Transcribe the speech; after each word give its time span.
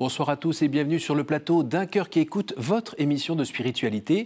Bonsoir 0.00 0.30
à 0.30 0.38
tous 0.38 0.62
et 0.62 0.68
bienvenue 0.68 0.98
sur 0.98 1.14
le 1.14 1.24
plateau 1.24 1.62
d'un 1.62 1.84
cœur 1.84 2.08
qui 2.08 2.20
écoute 2.20 2.54
votre 2.56 2.94
émission 2.96 3.36
de 3.36 3.44
spiritualité. 3.44 4.24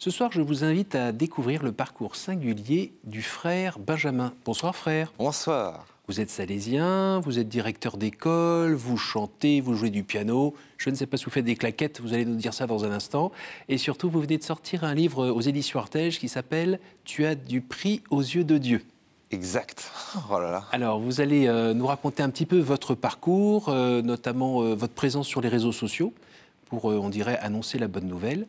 Ce 0.00 0.10
soir, 0.10 0.32
je 0.32 0.40
vous 0.40 0.64
invite 0.64 0.96
à 0.96 1.12
découvrir 1.12 1.62
le 1.62 1.70
parcours 1.70 2.16
singulier 2.16 2.92
du 3.04 3.22
frère 3.22 3.78
Benjamin. 3.78 4.34
Bonsoir 4.44 4.74
frère. 4.74 5.12
Bonsoir. 5.20 5.86
Vous 6.08 6.20
êtes 6.20 6.28
salésien, 6.28 7.20
vous 7.20 7.38
êtes 7.38 7.48
directeur 7.48 7.98
d'école, 7.98 8.74
vous 8.74 8.96
chantez, 8.96 9.60
vous 9.60 9.74
jouez 9.74 9.90
du 9.90 10.02
piano. 10.02 10.54
Je 10.76 10.90
ne 10.90 10.96
sais 10.96 11.06
pas 11.06 11.16
si 11.16 11.26
vous 11.26 11.30
faites 11.30 11.44
des 11.44 11.54
claquettes, 11.54 12.00
vous 12.00 12.14
allez 12.14 12.24
nous 12.24 12.34
dire 12.34 12.52
ça 12.52 12.66
dans 12.66 12.84
un 12.84 12.90
instant. 12.90 13.30
Et 13.68 13.78
surtout, 13.78 14.10
vous 14.10 14.22
venez 14.22 14.38
de 14.38 14.42
sortir 14.42 14.82
un 14.82 14.92
livre 14.92 15.28
aux 15.28 15.40
éditions 15.40 15.78
Artege 15.78 16.18
qui 16.18 16.28
s'appelle 16.28 16.80
Tu 17.04 17.26
as 17.26 17.36
du 17.36 17.60
prix 17.60 18.02
aux 18.10 18.22
yeux 18.22 18.42
de 18.42 18.58
Dieu. 18.58 18.82
Exact. 19.32 19.90
Oh 20.30 20.38
là 20.38 20.50
là. 20.50 20.64
Alors, 20.72 21.00
vous 21.00 21.22
allez 21.22 21.46
euh, 21.46 21.72
nous 21.72 21.86
raconter 21.86 22.22
un 22.22 22.28
petit 22.28 22.44
peu 22.44 22.58
votre 22.58 22.94
parcours, 22.94 23.70
euh, 23.70 24.02
notamment 24.02 24.62
euh, 24.62 24.74
votre 24.74 24.92
présence 24.92 25.26
sur 25.26 25.40
les 25.40 25.48
réseaux 25.48 25.72
sociaux, 25.72 26.12
pour, 26.66 26.84
on 26.84 27.08
dirait, 27.08 27.38
annoncer 27.38 27.78
la 27.78 27.88
bonne 27.88 28.06
nouvelle. 28.06 28.46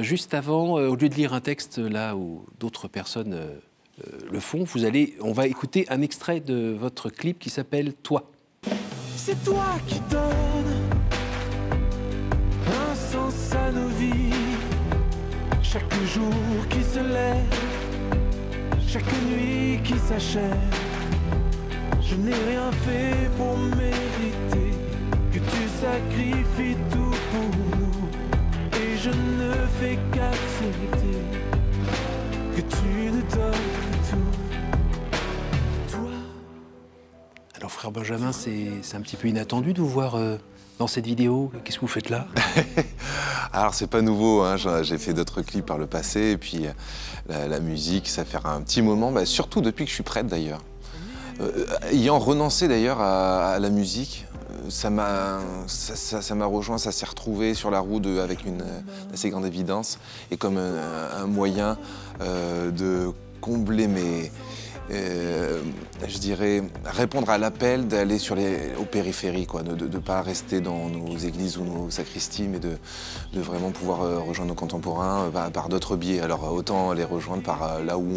juste 0.00 0.32
avant, 0.32 0.72
au 0.72 0.96
lieu 0.96 1.08
de 1.10 1.14
lire 1.14 1.34
un 1.34 1.40
texte 1.40 1.76
là 1.76 2.16
où 2.16 2.46
d'autres 2.58 2.88
personnes 2.88 3.38
le 4.30 4.40
font, 4.40 4.64
vous 4.64 4.86
allez, 4.86 5.16
on 5.20 5.32
va 5.32 5.46
écouter 5.46 5.86
un 5.90 6.00
extrait 6.00 6.40
de 6.40 6.74
votre 6.78 7.10
clip 7.10 7.38
qui 7.38 7.50
s'appelle 7.50 7.92
Toi. 7.92 8.24
C'est 9.16 9.44
toi 9.44 9.66
qui 9.86 10.00
donne 10.10 10.22
un 12.68 12.94
sens 12.94 13.52
à 13.54 13.70
nos 13.70 13.88
vies. 13.88 14.32
Chaque 15.62 15.94
jour 16.06 16.32
qui 16.70 16.82
se 16.82 17.00
lève, 17.00 17.71
chaque 18.92 19.22
nuit 19.30 19.80
qui 19.82 19.94
s'achève. 20.06 20.42
Je 22.02 22.14
n'ai 22.14 22.34
rien 22.34 22.70
fait 22.84 23.30
pour 23.38 23.56
mériter 23.56 24.76
que 25.32 25.38
tu 25.38 25.62
sacrifies 25.80 26.76
tout 26.90 27.16
pour 27.30 27.48
nous. 27.78 28.08
Et 28.78 28.98
je 28.98 29.08
ne 29.08 29.52
fais 29.80 29.98
qu'accepter 30.12 31.18
que 32.54 32.60
tu 32.60 33.10
nous 33.12 33.22
donnes 33.34 33.92
tout. 34.10 35.96
Toi. 35.96 36.10
Alors, 37.56 37.70
frère 37.70 37.92
Benjamin, 37.92 38.32
c'est 38.32 38.94
un 38.94 39.00
petit 39.00 39.16
peu 39.16 39.28
inattendu 39.28 39.72
de 39.72 39.80
vous 39.80 39.88
voir 39.88 40.16
euh, 40.16 40.36
dans 40.78 40.86
cette 40.86 41.06
vidéo. 41.06 41.50
Qu'est-ce 41.64 41.76
que 41.76 41.80
vous 41.80 41.86
faites 41.86 42.10
là? 42.10 42.26
Alors 43.54 43.74
c'est 43.74 43.86
pas 43.86 44.00
nouveau, 44.00 44.40
hein. 44.40 44.56
j'ai 44.56 44.96
fait 44.96 45.12
d'autres 45.12 45.42
clips 45.42 45.66
par 45.66 45.76
le 45.76 45.86
passé, 45.86 46.30
et 46.30 46.36
puis 46.38 46.64
la, 47.28 47.48
la, 47.48 47.60
musique, 47.60 48.08
ça 48.08 48.24
fait 48.24 48.38
un 48.44 48.62
petit 48.62 48.80
moment, 48.80 49.12
bah, 49.12 49.26
surtout 49.26 49.60
depuis 49.60 49.84
que 49.84 49.90
je 49.90 49.94
suis 49.94 50.02
prêtre 50.02 50.28
d'ailleurs. 50.28 50.60
Euh, 51.40 51.66
ayant 51.90 52.18
renoncé 52.18 52.68
d'ailleurs 52.68 53.00
à, 53.00 53.58
la 53.58 53.70
musique, 53.70 54.26
euh, 54.50 54.70
ça 54.70 54.90
m'a 54.90 56.46
rejoint, 56.46 56.78
ça 56.78 56.92
s'est 56.92 57.06
retrouvé 57.06 57.54
sur 57.54 57.70
la 57.70 57.80
route 57.80 58.06
avec 58.06 58.44
une 58.46 58.64
assez 59.12 59.28
grande 59.28 59.44
évidence, 59.44 59.98
et 60.30 60.36
comme 60.38 60.58
un, 60.58 61.26
moyen 61.26 61.76
euh, 62.22 62.70
de 62.70 63.12
combler 63.42 63.86
mes, 63.88 64.26
euh, 64.26 64.28
je 64.90 66.18
dirais, 66.18 66.62
répondre 66.84 67.30
à 67.30 67.38
l'appel 67.38 67.88
d'aller 67.88 68.18
sur 68.18 68.34
les, 68.34 68.74
aux 68.80 68.84
périphéries, 68.84 69.46
quoi, 69.46 69.62
de 69.62 69.86
ne 69.86 69.98
pas 69.98 70.22
rester 70.22 70.60
dans 70.60 70.88
nos 70.88 71.16
églises 71.16 71.58
ou 71.58 71.64
nos 71.64 71.90
sacristies, 71.90 72.48
mais 72.48 72.58
de, 72.58 72.76
vraiment 73.34 73.70
pouvoir 73.70 74.02
euh, 74.02 74.18
rejoindre 74.18 74.50
nos 74.50 74.54
contemporains 74.54 75.30
euh, 75.34 75.50
par 75.50 75.68
d'autres 75.68 75.96
biais. 75.96 76.20
Alors 76.20 76.52
autant 76.52 76.92
les 76.92 77.04
rejoindre 77.04 77.42
par 77.42 77.82
là 77.82 77.98
où 77.98 78.08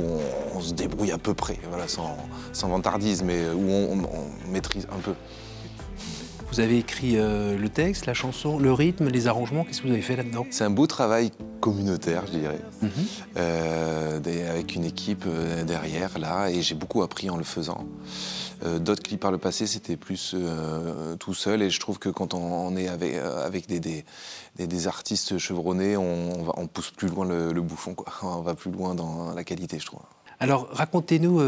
on, 0.54 0.62
se 0.62 0.74
débrouille 0.74 1.12
à 1.12 1.18
peu 1.18 1.34
près, 1.34 1.60
voilà, 1.70 1.88
sans, 1.88 2.18
sans 2.54 2.70
vantardisme, 2.70 3.26
mais 3.26 3.50
où 3.50 3.70
on 3.70 4.52
maîtrise 4.52 4.88
un 4.92 5.00
peu. 5.00 5.14
Vous 6.52 6.60
avez 6.60 6.78
écrit 6.78 7.18
euh, 7.18 7.58
le 7.58 7.70
texte, 7.70 8.06
la 8.06 8.14
chanson, 8.14 8.60
le 8.60 8.72
rythme, 8.72 9.10
les 9.10 9.28
arrangements. 9.28 9.64
Qu'est-ce 9.64 9.82
que 9.82 9.88
vous 9.88 9.94
avez 9.94 10.02
fait 10.02 10.16
là-dedans? 10.16 10.46
C'est 10.52 10.64
un 10.64 10.70
beau 10.70 10.88
travail 10.88 11.32
communautaire, 11.60 12.24
je 12.28 12.38
dirais, 12.38 12.62
mm 12.82 12.88
-hmm. 12.88 12.92
euh, 13.38 14.52
avec 14.54 14.76
une 14.76 14.86
équipe 14.86 15.26
euh, 15.28 15.64
derrière, 15.64 16.18
là, 16.20 16.50
et 16.50 16.62
j'ai 16.62 16.76
beaucoup 16.76 17.02
appris 17.02 17.30
en 17.30 17.38
le 17.38 17.44
faisant. 17.44 17.82
Euh, 18.64 18.80
D'autres 18.80 19.04
clips 19.04 19.20
par 19.20 19.32
le 19.32 19.38
passé, 19.38 19.68
c'était 19.68 19.98
plus 19.98 20.36
tout 21.20 21.34
seul, 21.34 21.62
et 21.62 21.70
je 21.76 21.80
trouve 21.80 21.98
que 22.00 22.10
quand 22.18 22.34
on, 22.34 22.44
on 22.70 22.76
est 22.78 22.88
avec, 22.88 23.14
avec 23.50 23.64
des, 23.68 23.80
des, 23.80 24.06
des, 24.58 24.68
des, 24.68 24.88
artistes 24.88 25.38
chevronnés, 25.46 25.98
on, 25.98 26.40
on, 26.40 26.44
va, 26.48 26.54
on, 26.64 26.68
pousse 26.68 26.92
plus 26.92 27.10
loin 27.14 27.26
le, 27.26 27.40
le 27.52 27.62
bouffon, 27.62 27.94
quoi. 27.96 28.10
on 28.40 28.42
va 28.50 28.54
plus 28.62 28.72
loin 28.78 28.96
dans 29.02 29.34
la 29.40 29.44
qualité, 29.44 29.76
je 29.80 29.88
trouve. 29.88 30.02
Alors, 30.40 30.68
racontez-nous 30.82 31.40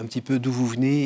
un 0.00 0.04
petit 0.08 0.22
peu 0.28 0.38
d'où 0.42 0.52
vous 0.52 0.66
venez. 0.66 1.00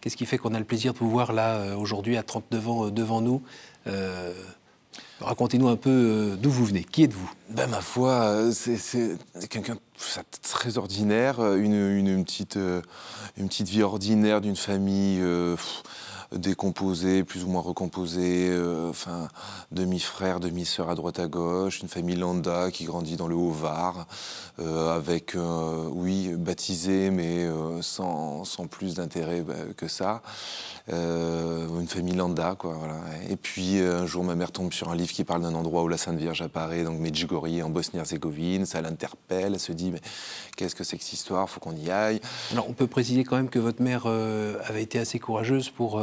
Qu'est-ce 0.00 0.16
qui 0.16 0.24
fait 0.24 0.38
qu'on 0.38 0.54
a 0.54 0.58
le 0.58 0.64
plaisir 0.64 0.94
de 0.94 0.98
vous 0.98 1.10
voir 1.10 1.32
là 1.32 1.56
euh, 1.56 1.76
aujourd'hui 1.76 2.16
à 2.16 2.22
39 2.22 2.68
ans 2.68 2.86
euh, 2.86 2.90
devant 2.90 3.20
nous 3.20 3.42
euh, 3.86 4.32
Racontez-nous 5.20 5.68
un 5.68 5.76
peu 5.76 6.38
d'où 6.40 6.50
vous 6.50 6.64
venez. 6.64 6.82
Qui 6.82 7.02
êtes-vous? 7.02 7.30
Ben, 7.50 7.66
Ma 7.68 7.82
foi, 7.82 8.50
c'est 8.52 9.18
quelqu'un 9.50 9.76
très 10.42 10.78
ordinaire, 10.78 11.44
une, 11.56 11.74
une, 11.74 12.24
petite, 12.24 12.58
une 13.36 13.48
petite 13.48 13.68
vie 13.68 13.82
ordinaire 13.82 14.40
d'une 14.40 14.56
famille. 14.56 15.22
Décomposé, 16.32 17.24
plus 17.24 17.44
ou 17.44 17.48
moins 17.48 17.60
recomposé, 17.60 18.48
euh, 18.50 18.90
enfin, 18.90 19.28
demi-frère, 19.72 20.40
demi-sœur 20.40 20.88
à 20.88 20.94
droite 20.94 21.18
à 21.18 21.26
gauche, 21.26 21.80
une 21.80 21.88
famille 21.88 22.16
lambda 22.16 22.70
qui 22.70 22.84
grandit 22.84 23.16
dans 23.16 23.28
le 23.28 23.34
Haut-Var, 23.34 24.06
euh, 24.60 24.94
avec, 24.94 25.34
euh, 25.34 25.88
oui, 25.90 26.34
baptisé, 26.36 27.10
mais 27.10 27.44
euh, 27.44 27.80
sans, 27.82 28.44
sans, 28.44 28.66
plus 28.66 28.94
d'intérêt 28.94 29.40
bah, 29.40 29.54
que 29.76 29.88
ça. 29.88 30.22
Une 30.88 31.86
famille 31.86 32.16
lambda, 32.16 32.56
quoi, 32.58 32.74
voilà. 32.74 32.96
Et 33.28 33.36
puis, 33.36 33.78
un 33.78 34.06
jour, 34.06 34.24
ma 34.24 34.34
mère 34.34 34.50
tombe 34.50 34.72
sur 34.72 34.90
un 34.90 34.96
livre 34.96 35.12
qui 35.12 35.22
parle 35.22 35.42
d'un 35.42 35.54
endroit 35.54 35.84
où 35.84 35.88
la 35.88 35.96
Sainte 35.96 36.18
Vierge 36.18 36.42
apparaît, 36.42 36.82
donc 36.82 36.98
Medjugorje, 36.98 37.62
en 37.62 37.70
Bosnie-Herzégovine. 37.70 38.66
Ça 38.66 38.80
l'interpelle, 38.80 39.52
elle 39.54 39.60
se 39.60 39.70
dit, 39.70 39.92
mais 39.92 40.00
qu'est-ce 40.56 40.74
que 40.74 40.82
c'est 40.82 40.96
que 40.96 41.04
cette 41.04 41.12
histoire? 41.12 41.48
Faut 41.48 41.60
qu'on 41.60 41.76
y 41.76 41.90
aille. 41.90 42.20
Alors, 42.50 42.68
on 42.68 42.72
peut 42.72 42.88
préciser 42.88 43.22
quand 43.22 43.36
même 43.36 43.50
que 43.50 43.60
votre 43.60 43.82
mère 43.82 44.06
avait 44.06 44.82
été 44.82 44.98
assez 44.98 45.20
courageuse 45.20 45.70
pour 45.70 46.02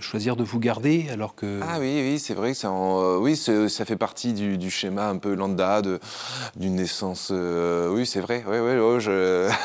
choisir 0.00 0.36
de 0.36 0.44
vous 0.44 0.58
garder 0.58 1.08
alors 1.10 1.34
que... 1.34 1.60
Ah 1.62 1.78
oui, 1.80 2.00
oui 2.02 2.18
c'est 2.18 2.34
vrai 2.34 2.52
que 2.52 2.58
ça, 2.58 2.68
euh, 2.68 3.18
oui, 3.18 3.36
ça 3.36 3.84
fait 3.84 3.96
partie 3.96 4.32
du, 4.32 4.58
du, 4.58 4.70
schéma 4.70 5.08
un 5.08 5.18
peu 5.18 5.34
lambda 5.34 5.82
d'une 6.56 6.76
naissance... 6.76 7.28
Euh, 7.32 7.88
oui, 7.88 8.06
c'est 8.06 8.20
vrai, 8.20 8.44
oui, 8.46 8.58
oui, 8.58 8.76
oh, 8.78 8.98
je... 8.98 9.50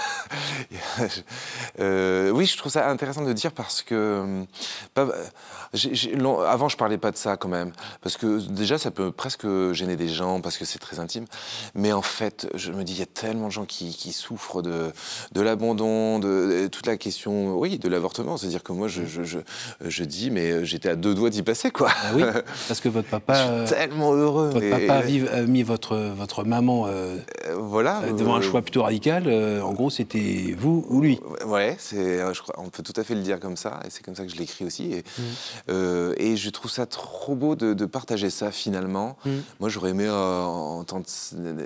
Euh, 1.79 2.31
oui, 2.31 2.45
je 2.45 2.57
trouve 2.57 2.71
ça 2.71 2.89
intéressant 2.89 3.23
de 3.23 3.33
dire 3.33 3.51
parce 3.51 3.81
que... 3.81 4.43
Pas, 4.93 5.07
j 5.73 5.89
ai, 5.89 5.95
j 5.95 6.09
ai, 6.09 6.25
avant, 6.47 6.69
je 6.69 6.77
parlais 6.77 6.97
pas 6.97 7.11
de 7.11 7.17
ça 7.17 7.37
quand 7.37 7.47
même, 7.49 7.71
parce 8.01 8.17
que 8.17 8.39
déjà, 8.47 8.77
ça 8.77 8.91
peut 8.91 9.11
presque 9.11 9.47
gêner 9.73 9.95
des 9.95 10.07
gens, 10.07 10.41
parce 10.41 10.57
que 10.57 10.65
c'est 10.65 10.79
très 10.79 10.99
intime, 10.99 11.25
mais 11.75 11.93
en 11.93 12.01
fait, 12.01 12.49
je 12.55 12.71
me 12.71 12.83
dis, 12.83 12.93
il 12.93 12.99
y 12.99 13.03
a 13.03 13.07
tellement 13.07 13.47
de 13.47 13.51
gens 13.51 13.65
qui, 13.65 13.95
qui 13.95 14.11
souffrent 14.11 14.61
de, 14.61 14.91
de 15.33 15.41
l'abandon, 15.41 16.19
de, 16.19 16.61
de, 16.63 16.67
toute 16.67 16.87
la 16.87 16.97
question, 16.97 17.57
oui, 17.57 17.77
de 17.77 17.87
l'avortement, 17.89 18.37
c'est-à-dire 18.37 18.63
que 18.63 18.71
moi, 18.71 18.87
je, 18.87 19.05
je, 19.05 19.23
je 19.23 19.39
je 19.85 20.03
dis, 20.03 20.31
mais 20.31 20.65
j'étais 20.65 20.89
à 20.89 20.95
deux 20.95 21.13
doigts 21.13 21.29
d'y 21.29 21.43
passer, 21.43 21.71
quoi. 21.71 21.89
Ah 21.91 22.11
oui, 22.15 22.23
parce 22.67 22.79
que 22.79 22.89
votre 22.89 23.09
papa. 23.09 23.33
je 23.61 23.65
suis 23.65 23.75
tellement 23.75 24.13
heureux. 24.13 24.49
Votre 24.49 24.69
papa 24.69 25.03
a 25.33 25.41
mis 25.43 25.63
votre, 25.63 25.97
votre 25.97 26.43
maman 26.43 26.87
euh, 26.87 27.17
voilà, 27.55 28.01
devant 28.11 28.35
euh, 28.35 28.37
un 28.37 28.41
choix 28.41 28.61
plutôt 28.61 28.83
radical. 28.83 29.23
Euh, 29.27 29.61
en 29.61 29.73
gros, 29.73 29.89
c'était 29.89 30.55
vous 30.57 30.85
ou 30.89 31.01
lui. 31.01 31.19
Ouais, 31.45 31.75
c'est, 31.79 32.19
on 32.57 32.69
peut 32.69 32.83
tout 32.83 32.93
à 32.95 33.03
fait 33.03 33.15
le 33.15 33.21
dire 33.21 33.39
comme 33.39 33.57
ça, 33.57 33.79
et 33.85 33.89
c'est 33.89 34.03
comme 34.03 34.15
ça 34.15 34.25
que 34.25 34.31
je 34.31 34.37
l'écris 34.37 34.65
aussi. 34.65 34.93
Et, 34.93 34.99
mmh. 34.99 35.21
euh, 35.69 36.13
et, 36.17 36.37
je 36.37 36.49
trouve 36.49 36.71
ça 36.71 36.85
trop 36.85 37.35
beau 37.35 37.55
de, 37.55 37.73
de 37.73 37.85
partager 37.85 38.29
ça 38.29 38.51
finalement. 38.51 39.17
Mmh. 39.25 39.29
Moi, 39.59 39.69
j'aurais 39.69 39.91
aimé 39.91 40.09
entendre 40.09 41.05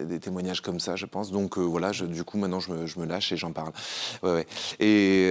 des 0.05 0.19
témoignages 0.19 0.61
comme 0.61 0.79
ça, 0.79 0.95
je 0.95 1.05
pense. 1.05 1.31
Donc 1.31 1.57
voilà, 1.57 1.91
je, 1.91 2.05
du 2.05 2.23
coup, 2.23 2.37
maintenant, 2.37 2.59
je 2.59 2.71
me, 2.71 2.87
je 2.87 2.99
me 2.99 3.05
lâche 3.05 3.31
et 3.31 3.37
j'en 3.37 3.51
parle. 3.51 3.71
Ouais, 4.23 4.31
ouais. 4.31 4.47
Et 4.79 5.27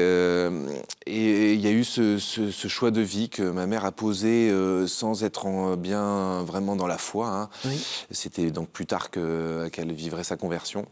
il 1.07 1.61
y 1.61 1.67
a 1.67 1.71
eu 1.71 1.85
ce, 1.85 2.19
ce 2.19 2.60
ce 2.61 2.69
choix 2.69 2.91
de 2.91 3.01
vie 3.01 3.31
que 3.31 3.43
ma 3.43 3.67
mère 3.67 3.87
a 3.87 3.93
posé 3.93 4.51
euh, 4.51 4.87
sans 4.87 5.25
être 5.25 5.47
en, 5.47 5.79
bien 5.79 6.43
vraiment 6.43 6.77
dans 6.77 6.87
la 6.87 6.99
foi. 6.99 7.29
Hein. 7.29 7.49
Oui. 7.65 7.83
C'était 8.11 8.51
donc 8.51 8.69
plus 8.69 8.85
tard 8.85 9.11
qu'elle 9.11 9.71
qu 9.73 9.93
vivrait 9.95 10.25
sa 10.25 10.37
conversion. 10.37 10.87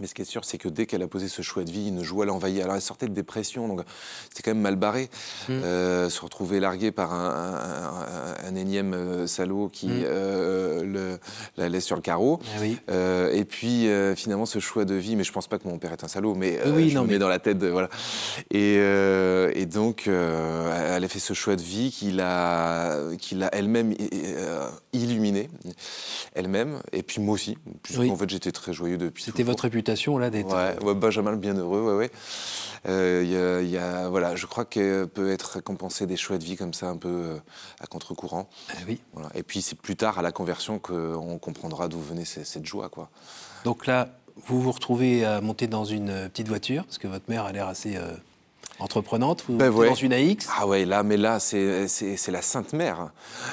Mais 0.00 0.06
ce 0.06 0.14
qui 0.14 0.22
est 0.22 0.24
sûr, 0.26 0.44
c'est 0.44 0.58
que 0.58 0.68
dès 0.68 0.86
qu'elle 0.86 1.02
a 1.02 1.08
posé 1.08 1.28
ce 1.28 1.42
choix 1.42 1.64
de 1.64 1.70
vie, 1.70 1.88
une 1.88 2.02
joie 2.02 2.24
l'envahit. 2.24 2.62
Alors 2.62 2.76
elle 2.76 2.82
sortait 2.82 3.08
de 3.08 3.14
dépression, 3.14 3.66
donc 3.68 3.82
c'était 4.28 4.42
quand 4.42 4.54
même 4.54 4.62
mal 4.62 4.76
barré. 4.76 5.10
Mmh. 5.48 5.52
Euh, 5.52 6.08
se 6.08 6.20
retrouver 6.20 6.60
larguée 6.60 6.92
par 6.92 7.12
un, 7.12 7.30
un, 7.30 8.46
un, 8.46 8.48
un 8.48 8.54
énième 8.54 8.94
euh, 8.94 9.26
salaud 9.26 9.68
qui 9.68 9.88
mmh. 9.88 10.02
euh, 10.04 10.84
le, 10.84 11.18
la 11.56 11.68
laisse 11.68 11.84
sur 11.84 11.96
le 11.96 12.02
carreau. 12.02 12.40
Ah 12.54 12.58
oui. 12.60 12.78
euh, 12.90 13.32
et 13.32 13.44
puis 13.44 13.88
finalement 14.16 14.46
ce 14.46 14.60
choix 14.60 14.84
de 14.84 14.94
vie, 14.94 15.16
mais 15.16 15.24
je 15.24 15.32
pense 15.32 15.48
pas 15.48 15.58
que 15.58 15.66
mon 15.66 15.78
père 15.78 15.92
est 15.92 16.04
un 16.04 16.08
salaud, 16.08 16.34
mais 16.34 16.60
oui, 16.66 16.90
je 16.90 16.94
non, 16.94 17.02
me 17.02 17.06
mais... 17.06 17.14
mets 17.14 17.18
dans 17.18 17.28
la 17.28 17.38
tête, 17.38 17.58
de, 17.58 17.68
voilà. 17.68 17.88
Et, 18.50 18.74
et 18.74 19.66
donc 19.66 20.06
elle 20.06 21.04
a 21.04 21.08
fait 21.08 21.18
ce 21.18 21.34
choix 21.34 21.56
de 21.56 21.62
vie 21.62 21.90
qu'il 21.90 22.20
a, 22.20 22.96
qu'il 23.16 23.42
a 23.42 23.48
elle-même 23.52 23.94
illuminé, 24.92 25.48
elle-même, 26.34 26.80
et 26.92 27.02
puis 27.02 27.20
moi 27.20 27.34
aussi, 27.34 27.58
puisqu'en 27.82 28.02
oui. 28.02 28.16
fait 28.16 28.30
j'étais 28.30 28.52
très 28.52 28.72
joyeux 28.72 28.98
depuis. 28.98 29.24
C'était 29.24 29.42
votre 29.42 29.64
réputation 29.64 29.87
réputation 29.88 30.18
là 30.18 30.30
d'être. 30.30 30.54
Ouais, 30.54 30.82
ouais, 30.84 30.94
Benjamin 30.94 31.30
le 31.32 31.36
Bienheureux, 31.36 31.80
ouais, 31.82 31.96
ouais. 31.96 32.10
Euh, 32.86 33.22
il 33.24 33.30
y 33.30 33.36
a- 33.36 33.60
il 33.60 33.70
y 33.70 33.76
a- 33.78 34.08
voilà, 34.08 34.36
je 34.36 34.46
crois 34.46 34.64
que 34.64 35.04
peut 35.06 35.30
être 35.32 35.54
récompensé 35.54 36.06
des 36.06 36.16
choix 36.16 36.38
de 36.38 36.44
vie 36.44 36.56
comme 36.56 36.74
ça, 36.74 36.86
un 36.88 36.96
peu 36.96 37.08
euh, 37.08 37.38
à 37.80 37.86
contre-courant. 37.86 38.48
Ah 38.70 38.74
oui. 38.86 39.00
Voilà. 39.14 39.30
Et 39.34 39.42
puis 39.42 39.62
c'est 39.62 39.76
plus 39.78 39.96
tard 39.96 40.18
à 40.18 40.22
la 40.22 40.30
conversion 40.32 40.78
qu'on 40.78 41.38
comprendra 41.38 41.88
d'où 41.88 41.98
venait 42.00 42.24
ce- 42.24 42.44
cette 42.44 42.66
joie, 42.66 42.88
quoi. 42.88 43.08
Donc 43.64 43.86
là, 43.86 44.08
vous 44.46 44.60
vous 44.62 44.70
retrouvez 44.72 45.24
à 45.24 45.40
monter 45.40 45.66
dans 45.66 45.84
une 45.84 46.10
euh, 46.10 46.28
petite 46.28 46.48
voiture, 46.48 46.84
parce 46.84 46.98
que 46.98 47.08
votre 47.08 47.24
mère 47.28 47.44
a 47.44 47.52
l'air 47.52 47.66
assez 47.66 47.96
euh, 47.96 48.12
entreprenante. 48.80 49.44
Vous 49.48 49.56
Ben 49.56 49.70
ouais. 49.70 49.88
dans 49.88 49.94
une 49.94 50.12
AX. 50.12 50.46
Ah 50.56 50.66
ouais, 50.66 50.84
là, 50.84 51.02
mais 51.02 51.16
là, 51.16 51.40
c'est 51.40 51.86
la 52.28 52.42
Sainte 52.42 52.72
Mère, 52.72 53.10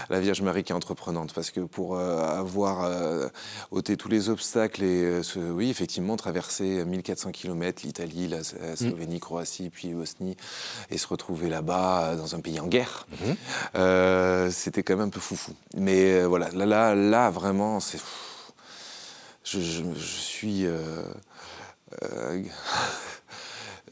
la 0.10 0.20
Vierge 0.20 0.42
Marie 0.42 0.64
qui 0.64 0.72
est 0.72 0.76
entreprenante, 0.76 1.34
parce 1.34 1.52
que 1.52 1.62
pour 1.62 1.96
euh, 1.98 2.22
avoir 2.40 2.84
euh, 2.84 3.28
ôté 3.72 3.98
tous 3.98 4.08
les 4.10 4.30
obstacles 4.30 4.84
et, 4.84 5.04
euh, 5.04 5.24
ce- 5.24 5.40
oui, 5.40 5.70
effectivement, 5.70 6.16
traverser 6.16 6.86
1400 6.86 7.32
km, 7.32 7.82
l'Italie, 7.84 8.28
la, 8.28 8.38
la 8.62 8.76
Slovénie, 8.76 9.20
Croatie, 9.20 9.70
puis 9.70 9.94
Bosnie, 9.94 10.38
et 10.92 10.98
se 10.98 11.08
retrouver 11.08 11.50
là-bas, 11.50 12.16
dans 12.16 12.36
un 12.36 12.40
pays 12.40 12.60
en 12.60 12.68
guerre, 12.68 13.08
euh, 13.76 14.50
c'était 14.52 14.84
quand 14.84 14.96
même 14.98 15.08
un 15.08 15.10
peu 15.10 15.20
foufou. 15.20 15.54
Mais 15.76 16.24
voilà, 16.24 16.50
là, 16.52 16.66
là, 16.66 16.96
là, 16.96 17.30
vraiment, 17.30 17.80
c'est... 17.80 18.00
Je, 19.44 19.60
je- 19.60 19.84
je 19.96 20.06
suis... 20.06 20.66
euh, 20.66 21.04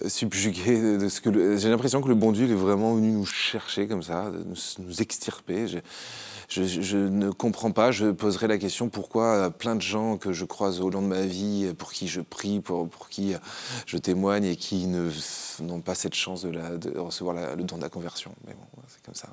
subjugué 0.07 0.97
de 0.97 1.07
ce 1.09 1.21
que 1.21 1.29
le- 1.29 1.57
j'ai 1.57 1.69
l'impression 1.69 2.01
que 2.01 2.07
le 2.09 2.15
bon 2.15 2.31
Dieu 2.31 2.45
il 2.45 2.51
est 2.51 2.55
vraiment 2.55 2.95
venu 2.95 3.11
nous 3.11 3.25
chercher 3.25 3.87
comme 3.87 4.03
ça, 4.03 4.31
nous, 4.45 4.55
nous 4.85 5.01
extirper. 5.01 5.67
Je, 5.67 5.77
je- 6.49 6.63
je- 6.65 6.81
je 6.81 6.97
ne 6.97 7.31
comprends 7.31 7.71
pas. 7.71 7.91
Je 7.91 8.11
poserai 8.11 8.47
la 8.47 8.57
question 8.57 8.89
pourquoi 8.89 9.49
plein 9.51 9.75
de 9.75 9.81
gens 9.81 10.17
que 10.17 10.33
je 10.33 10.45
croise 10.45 10.81
au 10.81 10.89
long 10.89 11.01
de 11.01 11.07
ma 11.07 11.21
vie, 11.21 11.73
pour 11.77 11.93
qui 11.93 12.07
je 12.07 12.21
prie, 12.21 12.59
pour, 12.59 12.87
pour 12.89 13.09
qui 13.09 13.33
je 13.85 13.97
témoigne 13.97 14.45
et 14.45 14.55
qui 14.55 14.87
n'ont 14.87 15.81
pas 15.81 15.95
cette 15.95 16.15
chance 16.15 16.43
de, 16.43 16.49
la- 16.49 16.77
de 16.77 16.97
recevoir 16.97 17.35
la- 17.35 17.55
le 17.55 17.63
don 17.63 17.77
de 17.77 17.81
la 17.81 17.89
conversion. 17.89 18.31
Mais 18.47 18.53
bon, 18.53 18.81
c'est 18.87 19.01
comme 19.03 19.15
ça. 19.15 19.29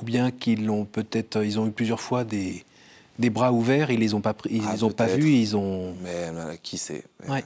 Ou 0.00 0.04
bien 0.04 0.30
qu'ils 0.30 0.64
l'ont 0.64 0.84
peut-être, 0.84 1.36
euh, 1.36 1.46
ils 1.46 1.58
ont 1.58 1.66
eu 1.66 1.72
plusieurs 1.72 2.00
fois 2.00 2.22
des, 2.24 2.64
des 3.18 3.30
bras 3.30 3.52
ouverts, 3.52 3.90
ils 3.90 3.98
les 4.00 4.14
ont 4.14 4.20
pas 4.20 4.32
pris, 4.34 4.50
ils 4.52 4.62
Ah, 4.66 4.74
les 4.74 4.84
ont 4.84 4.90
pas 4.92 5.06
vus, 5.06 5.32
ils 5.32 5.56
ont. 5.56 5.94
Mais 6.02 6.30
euh, 6.32 6.54
qui 6.62 6.78
sait 6.78 7.04
Mais, 7.24 7.30
Ouais. 7.30 7.44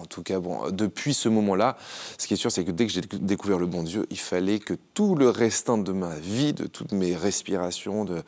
En 0.00 0.06
tout 0.06 0.22
cas, 0.22 0.40
depuis 0.70 1.14
ce 1.14 1.28
moment-là, 1.28 1.76
ce 2.18 2.26
qui 2.26 2.34
est 2.34 2.36
sûr, 2.38 2.50
c'est 2.50 2.64
que 2.64 2.70
dès 2.70 2.86
que 2.86 2.92
j'ai 2.92 3.02
décou- 3.02 3.18
découvert 3.18 3.58
le 3.58 3.66
bon 3.66 3.82
Dieu, 3.82 4.06
il 4.10 4.18
fallait 4.18 4.58
que 4.58 4.74
tout 4.94 5.14
le 5.14 5.28
restant 5.28 5.78
de 5.78 5.92
ma 5.92 6.16
vie, 6.16 6.52
de 6.52 6.66
toutes 6.66 6.92
mes 6.92 7.14
respirations, 7.14 8.04
de, 8.04 8.22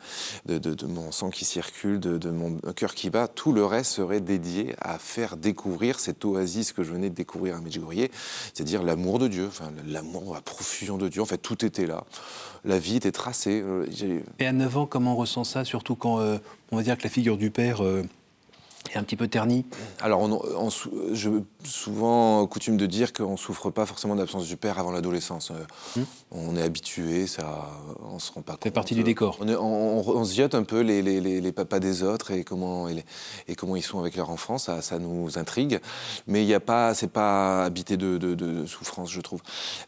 mon 0.87 1.11
sang 1.11 1.29
qui 1.29 1.45
circule, 1.45 1.99
de, 1.99 2.29
mon 2.29 2.57
cœur 2.75 2.93
qui 2.95 3.09
bat, 3.09 3.27
tout 3.27 3.51
le 3.53 3.65
reste 3.65 3.91
serait 3.93 4.21
dédié 4.21 4.75
à 4.79 4.97
faire 4.99 5.37
découvrir 5.37 5.99
cette 5.99 6.23
oasis 6.25 6.71
que 6.73 6.83
je 6.83 6.91
venais 6.91 7.09
de 7.09 7.15
découvrir 7.15 7.55
à 7.55 7.59
Medjugorje, 7.61 8.07
c'est-à-dire 8.53 8.83
l'amour 8.83 9.19
de 9.19 9.27
Dieu, 9.27 9.47
enfin, 9.47 9.71
l'amour, 9.87 10.33
la 10.35 10.41
profusion 10.41 10.97
de 10.97 11.07
Dieu. 11.09 11.21
En 11.21 11.25
fait, 11.25 11.37
tout 11.37 11.65
était 11.65 11.87
là. 11.87 12.03
La 12.65 12.79
vie 12.79 12.95
était 12.95 13.11
tracée. 13.11 13.61
Euh, 13.65 13.85
Et 14.39 14.45
à 14.45 14.53
9 14.53 14.77
ans, 14.77 14.85
comment 14.85 15.13
on 15.13 15.17
ressent 15.17 15.43
ça, 15.43 15.65
surtout 15.65 15.95
quand 15.95 16.19
euh, 16.19 16.37
on 16.71 16.77
va 16.77 16.83
dire 16.83 16.97
que 16.97 17.03
la 17.03 17.09
figure 17.09 17.37
du 17.37 17.51
père 17.51 17.83
euh, 17.83 18.03
est 18.91 18.97
un 18.97 19.03
petit 19.03 19.15
peu 19.15 19.27
ternie 19.27 19.65
Alors, 20.01 20.21
on, 20.21 20.41
on 20.57 20.69
je 21.13 21.29
souvent 21.63 22.45
coutume 22.47 22.75
de 22.77 22.85
dire 22.85 23.13
qu'on 23.13 23.37
souffre 23.37 23.69
pas 23.69 23.85
forcément 23.85 24.15
d'absence 24.15 24.45
du 24.47 24.57
père 24.57 24.77
avant 24.79 24.91
l'adolescence. 24.91 25.51
Euh, 25.51 26.01
On 26.31 26.55
est 26.57 26.61
habitué, 26.61 27.25
ça, 27.27 27.69
on 28.11 28.19
se 28.19 28.31
rend 28.31 28.41
pas 28.41 28.53
compte. 28.53 28.61
Hmm. 28.61 28.63
fait 28.63 28.71
partie 28.71 28.95
du 28.95 29.03
décor. 29.03 29.37
On, 29.39 29.47
est- 29.47 29.55
se 30.25 30.33
jette 30.33 30.55
un 30.55 30.63
peu 30.63 30.81
les, 30.81 31.01
les- 31.01 31.21
les- 31.21 31.39
les 31.41 31.51
papas 31.51 31.79
des 31.79 32.03
autres 32.03 32.31
et 32.31 32.43
comment, 32.43 32.87
et, 32.89 33.55
comment 33.55 33.75
ils 33.75 33.81
sont 33.83 33.99
avec 33.99 34.15
leur 34.15 34.29
enfant, 34.29 34.57
ça, 34.57 34.81
ça 34.81 34.99
nous 34.99 35.37
intrigue. 35.37 35.79
Mais 36.27 36.41
il 36.43 36.45
n'y 36.47 36.53
a 36.53 36.59
pas, 36.59 36.93
c'est 36.93 37.07
pas 37.11 37.63
habité 37.63 37.97
de, 37.97 38.17
de- 38.17 38.35
de 38.35 38.65
souffrance, 38.65 39.11
je 39.11 39.21
trouve. 39.21 39.41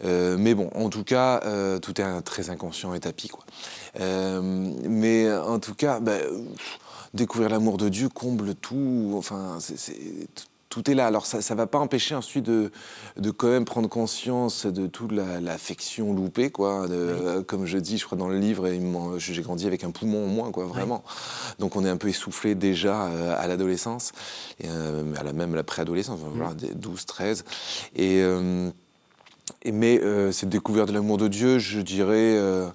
Euh, 0.04 0.38
mais 0.40 0.54
bon, 0.56 0.70
en 0.76 0.90
tout 0.90 1.04
cas, 1.04 1.42
euh, 1.46 1.80
tout 1.80 2.00
est 2.00 2.04
un- 2.04 2.22
très 2.22 2.50
inconscient 2.50 2.94
et 2.94 3.00
tapis, 3.00 3.28
quoi. 3.28 3.44
Euh, 4.00 4.42
mais 4.88 5.32
en 5.36 5.60
tout 5.60 5.74
cas, 5.74 6.00
pff, 6.02 6.80
découvrir 7.16 7.50
l'amour 7.50 7.78
de 7.78 7.90
Dieu 7.90 8.10
comble 8.10 8.54
tout. 8.56 9.14
Enfin, 9.18 9.58
c'est- 9.60 9.96
tout 10.70 10.92
est 10.92 10.94
là. 10.94 11.08
Alors 11.08 11.26
ça 11.26 11.38
ne 11.38 11.58
va 11.58 11.68
pas 11.68 11.80
empêcher 11.80 12.16
ensuite 12.16 12.44
de, 12.44 12.70
de 13.16 13.32
quand 13.32 13.48
même 13.48 13.64
prendre 13.64 13.88
conscience 13.88 14.66
de 14.66 14.88
toute 14.88 15.14
la- 15.14 15.40
l'affection 15.40 16.14
loupée, 16.14 16.50
quoi. 16.50 16.88
De- 16.90 17.40
Comme 17.48 17.66
je 17.66 17.78
dis, 17.78 17.98
je 17.98 18.04
crois 18.06 18.18
dans 18.18 18.28
le 18.28 18.38
livre, 18.38 18.70
j'ai 19.18 19.42
grandi 19.42 19.66
avec 19.68 19.86
un 19.86 19.92
poumon 19.92 20.26
au 20.26 20.28
moins, 20.28 20.52
quoi, 20.52 20.66
vraiment. 20.66 21.02
Donc 21.60 21.78
on 21.78 21.86
est 21.86 21.90
un 21.90 21.96
peu 21.96 22.10
essoufflé 22.10 22.56
déjà 22.56 23.06
euh, 23.06 23.34
à 23.38 23.48
l'adolescence, 23.48 24.12
euh, 24.66 25.14
à 25.18 25.24
la 25.24 25.32
même 25.32 25.56
la 25.56 25.64
préadolescence, 25.64 26.20
voilà, 26.20 26.54
des 26.54 26.74
12, 26.76 27.06
13. 27.06 27.46
Et, 27.96 28.20
euh, 28.22 28.70
et- 29.64 29.72
mais 29.72 30.02
euh, 30.02 30.34
cette 30.34 30.50
découverte 30.50 30.90
de 30.90 30.94
l'amour 30.94 31.18
de 31.18 31.30
Dieu, 31.30 31.58
je 31.58 31.80
dirais, 31.80 32.36
euh, 32.36 32.68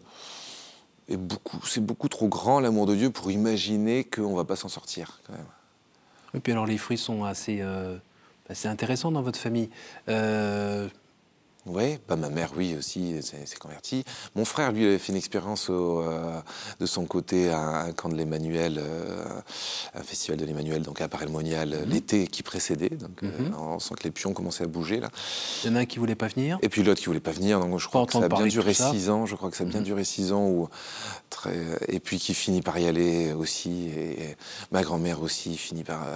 c'est 1.64 1.84
beaucoup 1.84 2.08
trop 2.08 2.28
grand 2.28 2.60
l'amour 2.60 2.86
de 2.86 2.94
Dieu 2.94 3.10
pour 3.10 3.30
imaginer 3.30 4.04
qu'on 4.04 4.34
va 4.34 4.44
pas 4.44 4.56
s'en 4.56 4.68
sortir. 4.68 5.20
Et 6.34 6.40
puis 6.40 6.52
alors 6.52 6.66
les 6.66 6.78
fruits 6.78 6.98
sont 6.98 7.24
assez, 7.24 7.58
euh, 7.60 7.96
intéressants 8.64 9.12
dans 9.12 9.22
votre 9.22 9.38
famille. 9.38 9.70
Euh, 10.08 10.88
Oui, 11.66 11.98
bah 12.08 12.16
ma 12.16 12.30
mère, 12.30 12.52
oui, 12.56 12.74
aussi, 12.78 13.22
s'est 13.22 13.56
convertie. 13.58 14.04
Mon 14.34 14.46
frère, 14.46 14.72
lui, 14.72 14.86
avait 14.86 14.98
fait 14.98 15.12
une 15.12 15.18
expérience 15.18 15.68
au, 15.68 16.00
euh, 16.00 16.40
de 16.80 16.86
son 16.86 17.04
côté 17.04 17.50
à 17.50 17.82
un 17.82 17.92
camp 17.92 18.08
de 18.08 18.14
l'Emmanuel, 18.14 18.78
euh, 18.78 19.24
un 19.94 20.02
festival 20.02 20.38
de 20.38 20.46
l'Emmanuel, 20.46 20.82
donc 20.82 21.02
à 21.02 21.08
Paray-le-Monial, 21.08 21.74
euh, 21.74 21.84
l'été 21.84 22.28
qui 22.28 22.42
précédait. 22.42 22.88
Donc, 22.88 23.22
euh, 23.22 23.30
on 23.58 23.78
sent 23.78 23.94
que 23.98 24.04
les 24.04 24.10
pions 24.10 24.32
commençaient 24.32 24.64
à 24.64 24.68
bouger, 24.68 25.00
là. 25.00 25.10
Il 25.62 25.70
y 25.70 25.72
en 25.72 25.76
a 25.76 25.80
un 25.80 25.84
qui 25.84 25.98
voulait 25.98 26.14
pas 26.14 26.28
venir? 26.28 26.58
Et 26.62 26.70
puis 26.70 26.82
l'autre 26.82 27.00
qui 27.00 27.06
voulait 27.06 27.20
pas 27.20 27.32
venir, 27.32 27.60
donc 27.60 27.78
je 27.78 27.88
crois 27.88 28.06
que 28.06 28.12
ça 28.12 28.24
a 28.24 28.28
bien 28.28 28.46
duré 28.46 28.72
six 28.72 29.10
ans. 29.10 29.26
Je 29.26 29.36
crois 29.36 29.50
que 29.50 29.56
ça 29.56 29.64
a 29.64 29.66
bien 29.66 29.82
duré 29.82 30.04
six 30.04 30.32
ans. 30.32 30.46
Où, 30.46 30.68
très, 31.28 31.58
et 31.88 32.00
puis 32.00 32.18
qui 32.18 32.32
finit 32.32 32.62
par 32.62 32.78
y 32.78 32.86
aller 32.86 33.34
aussi. 33.34 33.88
Et, 33.88 34.36
ma 34.72 34.82
grand-mère 34.82 35.20
aussi 35.22 35.58
finit 35.58 35.84
par. 35.84 36.06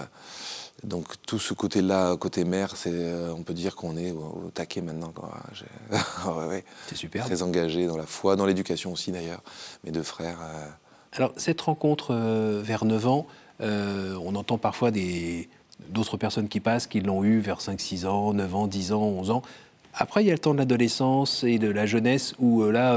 Donc 0.85 1.07
tout 1.27 1.39
ce 1.39 1.55
côté-là, 1.55 2.17
côté 2.17 2.45
mère, 2.45 2.77
c'est, 2.77 2.91
euh, 2.93 3.33
on 3.37 3.43
peut 3.43 3.55
dire 3.55 3.75
qu'on 3.77 3.97
est 3.97 4.11
au, 4.13 4.45
au 4.47 4.51
taquet 4.53 4.81
maintenant. 4.81 5.13
Ouais, 6.27 6.47
ouais. 6.47 6.65
C'est 6.87 6.97
super. 6.97 7.25
Très 7.25 7.43
engagé 7.43 7.87
dans 7.87 7.97
la 7.97 8.07
foi, 8.07 8.37
dans 8.37 8.47
l'éducation 8.47 8.93
aussi 8.93 9.11
d'ailleurs. 9.13 9.43
Mes 9.85 9.91
deux 9.91 10.03
frères. 10.03 10.39
euh, 10.43 10.67
Alors, 11.13 11.33
cette 11.37 11.61
rencontre 11.61 12.09
euh, 12.15 12.61
vers 12.65 12.85
9 12.85 13.07
ans, 13.07 13.27
euh, 13.61 14.17
on 14.25 14.35
entend 14.35 14.59
parfois 14.59 14.91
des- 14.91 15.49
d'autres 15.89 16.17
personnes 16.17 16.49
qui 16.49 16.61
passent, 16.61 16.87
qui 16.87 17.01
l'ont 17.01 17.25
eu 17.25 17.41
vers 17.41 17.61
5, 17.61 17.81
6 17.81 18.07
ans, 18.07 18.33
9 18.33 18.55
ans, 18.55 18.67
10 18.67 18.93
ans, 18.93 19.03
11 19.03 19.31
ans. 19.31 19.43
Après, 19.95 20.23
il 20.23 20.27
y 20.27 20.31
a 20.31 20.35
le 20.35 20.39
temps 20.39 20.53
de 20.55 20.59
l'adolescence 20.59 21.45
et 21.45 21.59
de 21.59 21.69
la 21.69 21.87
jeunesse 21.87 22.35
où 22.39 22.63
là, 22.65 22.97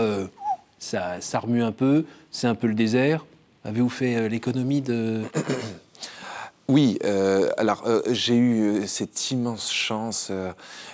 ça, 0.79 1.21
ça 1.21 1.39
remue 1.39 1.61
un 1.63 1.71
peu, 1.71 2.05
c'est 2.31 2.47
un 2.47 2.55
peu 2.55 2.67
le 2.67 2.73
désert. 2.73 3.25
Avez-vous 3.65 3.89
fait 3.89 4.29
l'économie 4.29 4.81
de... 4.81 5.23
Oui, 6.69 6.99
euh, 7.05 7.49
alors 7.57 7.83
euh, 7.87 8.01
j'ai 8.11 8.35
eu 8.35 8.81
euh, 8.81 8.87
cette 8.87 9.31
immense 9.31 9.71
chance 9.71 10.31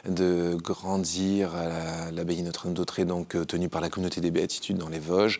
de 0.07 0.55
grandir 0.55 1.55
à 1.55 1.67
la- 1.67 2.11
l'abbaye 2.11 2.43
Notre-Dame 2.43 3.07
donc 3.07 3.35
tenue 3.47 3.69
par 3.69 3.81
la 3.81 3.89
communauté 3.89 4.21
des 4.21 4.29
Béatitudes 4.29 4.77
dans 4.77 4.89
les 4.89 4.99
Vosges. 4.99 5.39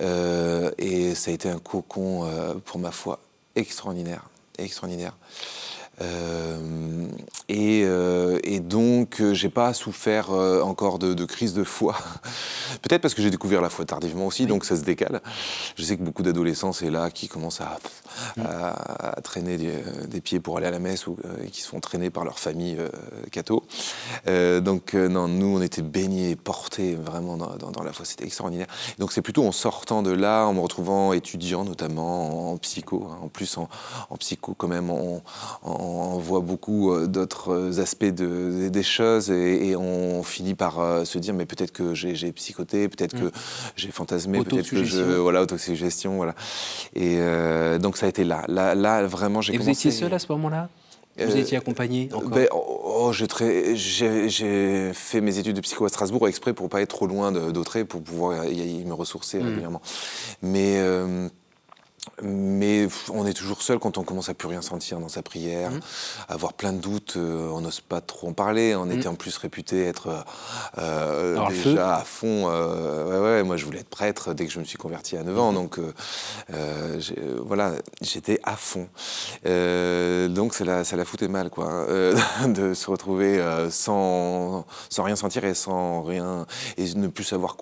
Et 0.00 1.14
ça 1.14 1.30
a 1.30 1.34
été 1.34 1.50
un 1.50 1.58
cocon 1.58 2.26
pour 2.64 2.78
ma 2.78 2.90
foi 2.92 3.20
extraordinaire, 3.56 4.24
extraordinaire. 4.58 5.14
Euh, 6.00 7.06
et, 7.48 7.82
euh, 7.84 8.38
et 8.44 8.60
donc, 8.60 9.20
euh, 9.20 9.34
j'ai 9.34 9.48
pas 9.48 9.72
souffert 9.72 10.30
euh, 10.32 10.60
encore 10.62 10.98
de, 10.98 11.14
de 11.14 11.24
crise 11.24 11.54
de 11.54 11.64
foi. 11.64 11.96
Peut-être 12.82 13.00
parce 13.02 13.14
que 13.14 13.22
j'ai 13.22 13.30
découvert 13.30 13.60
la 13.62 13.70
foi 13.70 13.84
tardivement 13.84 14.26
aussi, 14.26 14.46
donc 14.46 14.64
ça 14.64 14.76
se 14.76 14.82
décale. 14.82 15.20
Je 15.76 15.82
sais 15.82 15.96
que 15.96 16.02
beaucoup 16.02 16.22
d'adolescents, 16.22 16.72
c'est 16.72 16.90
là, 16.90 17.10
qui 17.10 17.26
commencent 17.28 17.60
à, 17.60 17.78
à- 18.44 19.16
à 19.18 19.20
traîner 19.22 19.56
des, 19.56 19.72
des 20.08 20.20
pieds 20.20 20.40
pour 20.40 20.56
aller 20.58 20.66
à 20.66 20.70
la 20.70 20.78
messe 20.78 21.06
ou 21.06 21.16
et 21.44 21.48
qui 21.48 21.62
se 21.62 21.68
font 21.68 21.80
traîner 21.80 22.10
par 22.10 22.24
leur 22.24 22.38
famille 22.38 22.76
catho. 23.32 23.64
Donc, 24.26 24.94
non, 24.94 25.26
nous, 25.28 25.58
on 25.58 25.62
était 25.62 25.82
baignés, 25.82 26.36
portés 26.36 26.94
vraiment 26.94 27.36
dans, 27.36 27.56
dans- 27.56 27.70
dans 27.70 27.82
la 27.82 27.92
foi. 27.92 28.04
C'était 28.04 28.24
extraordinaire. 28.24 28.66
Donc, 28.98 29.12
c'est 29.12 29.22
plutôt 29.22 29.46
en 29.46 29.52
sortant 29.52 30.02
de 30.02 30.10
là, 30.10 30.44
en 30.44 30.54
me 30.54 30.60
retrouvant 30.60 31.12
étudiant, 31.12 31.64
notamment 31.64 32.50
en, 32.50 32.52
en 32.52 32.56
psycho. 32.58 33.06
hein. 33.10 33.18
En 33.22 33.28
plus, 33.28 33.56
en, 33.58 33.68
en 34.10 34.16
psycho, 34.16 34.54
quand 34.54 34.68
même, 34.68 34.90
on- 34.90 35.22
on 35.88 36.18
voit 36.18 36.40
beaucoup 36.40 36.92
euh, 36.92 37.06
d'autres 37.06 37.80
aspects 37.80 38.04
de- 38.04 38.68
des 38.68 38.82
choses 38.82 39.30
et, 39.30 39.68
et 39.68 39.76
on 39.76 40.22
finit 40.22 40.54
par 40.54 40.80
euh, 40.80 41.04
se 41.04 41.18
dire 41.18 41.34
mais 41.34 41.46
peut-être 41.46 41.72
que 41.72 41.94
j'ai 41.94 42.32
psychoté, 42.32 42.88
peut-être 42.88 43.14
que 43.18 43.30
j'ai 43.76 43.90
fantasmé, 43.90 44.42
peut-être 44.44 44.68
que 44.68 44.84
je 44.84 45.02
voilà 45.02 45.42
autosuggestion, 45.42 46.16
voilà. 46.16 46.34
Et 46.94 47.16
euh, 47.18 47.78
donc 47.78 47.96
ça 47.96 48.06
a 48.06 48.08
été 48.08 48.24
là, 48.24 48.44
là, 48.48 48.74
là 48.74 49.02
vraiment 49.06 49.40
j'ai 49.40 49.54
Et 49.54 49.58
vous 49.58 49.68
étiez 49.68 49.90
seul 49.90 50.12
à 50.12 50.18
ce 50.18 50.30
moment-là? 50.32 50.68
Vous 51.20 51.32
Euh, 51.32 51.40
étiez 51.40 51.56
accompagné 51.56 52.08
encore? 52.12 52.28
Ben, 52.30 52.46
oh, 52.52 52.80
oh, 52.84 53.12
j'ai 53.12 53.26
fait 54.94 55.20
mes 55.20 55.38
études 55.38 55.56
de 55.56 55.60
psycho 55.60 55.84
à 55.84 55.88
Strasbourg 55.88 56.28
exprès 56.28 56.52
pour 56.52 56.68
pas 56.68 56.80
être 56.80 56.90
trop 56.90 57.08
loin 57.08 57.32
d'Autré, 57.32 57.84
pour 57.84 58.02
pouvoir 58.02 58.44
y, 58.46 58.80
y 58.80 58.84
me 58.84 58.94
ressourcer 58.94 59.38
régulièrement. 59.42 59.82
Mais, 60.42 60.76
euh, 60.78 61.28
mais 62.22 62.88
on 63.12 63.26
est 63.26 63.32
toujours 63.32 63.62
seul 63.62 63.78
quand 63.78 63.98
on 63.98 64.02
commence 64.04 64.28
à 64.28 64.34
plus 64.34 64.48
rien 64.48 64.62
sentir 64.62 65.00
dans 65.00 65.08
sa 65.08 65.22
prière, 65.22 65.70
Mhm. 65.70 65.80
avoir 66.28 66.52
plein 66.52 66.72
de 66.72 66.78
doutes, 66.78 67.14
euh, 67.16 67.48
on 67.52 67.60
n'ose 67.60 67.80
pas 67.80 68.00
trop 68.00 68.28
en 68.28 68.32
parler. 68.32 68.74
On 68.76 68.90
était 68.90 69.08
en 69.08 69.14
plus 69.14 69.36
réputé 69.38 69.84
être 69.84 70.24
euh, 70.78 71.48
déjà 71.48 71.96
à 71.96 72.04
fond. 72.04 72.46
euh, 72.48 73.04
ouais, 73.10 73.36
ouais, 73.38 73.42
moi 73.42 73.56
je 73.56 73.64
voulais 73.64 73.80
être 73.80 73.88
prêtre 73.88 74.34
dès 74.34 74.46
que 74.46 74.52
je 74.52 74.58
me 74.58 74.64
suis 74.64 74.78
converti 74.78 75.16
à 75.16 75.22
9 75.22 75.34
Mhm. 75.34 75.40
ans, 75.40 75.52
donc 75.52 75.78
j'ai- 76.98 77.14
euh, 77.18 77.40
voilà, 77.44 77.72
j'étais 78.00 78.40
à 78.44 78.56
fond. 78.56 78.88
Donc 79.44 80.54
ça 80.54 80.64
la, 80.64 80.84
ça 80.84 80.96
la 80.96 81.04
foutait 81.04 81.28
mal, 81.28 81.50
quoi, 81.50 81.70
euh, 81.88 82.14
de 82.46 82.74
se 82.74 82.90
retrouver 82.90 83.42
sans, 83.70 84.64
sans 84.90 85.02
rien 85.02 85.16
sentir 85.16 85.44
et 85.44 85.54
sans 85.54 86.02
rien 86.02 86.46
et 86.76 86.92
ne 86.94 87.08
plus 87.08 87.24
savoir 87.24 87.56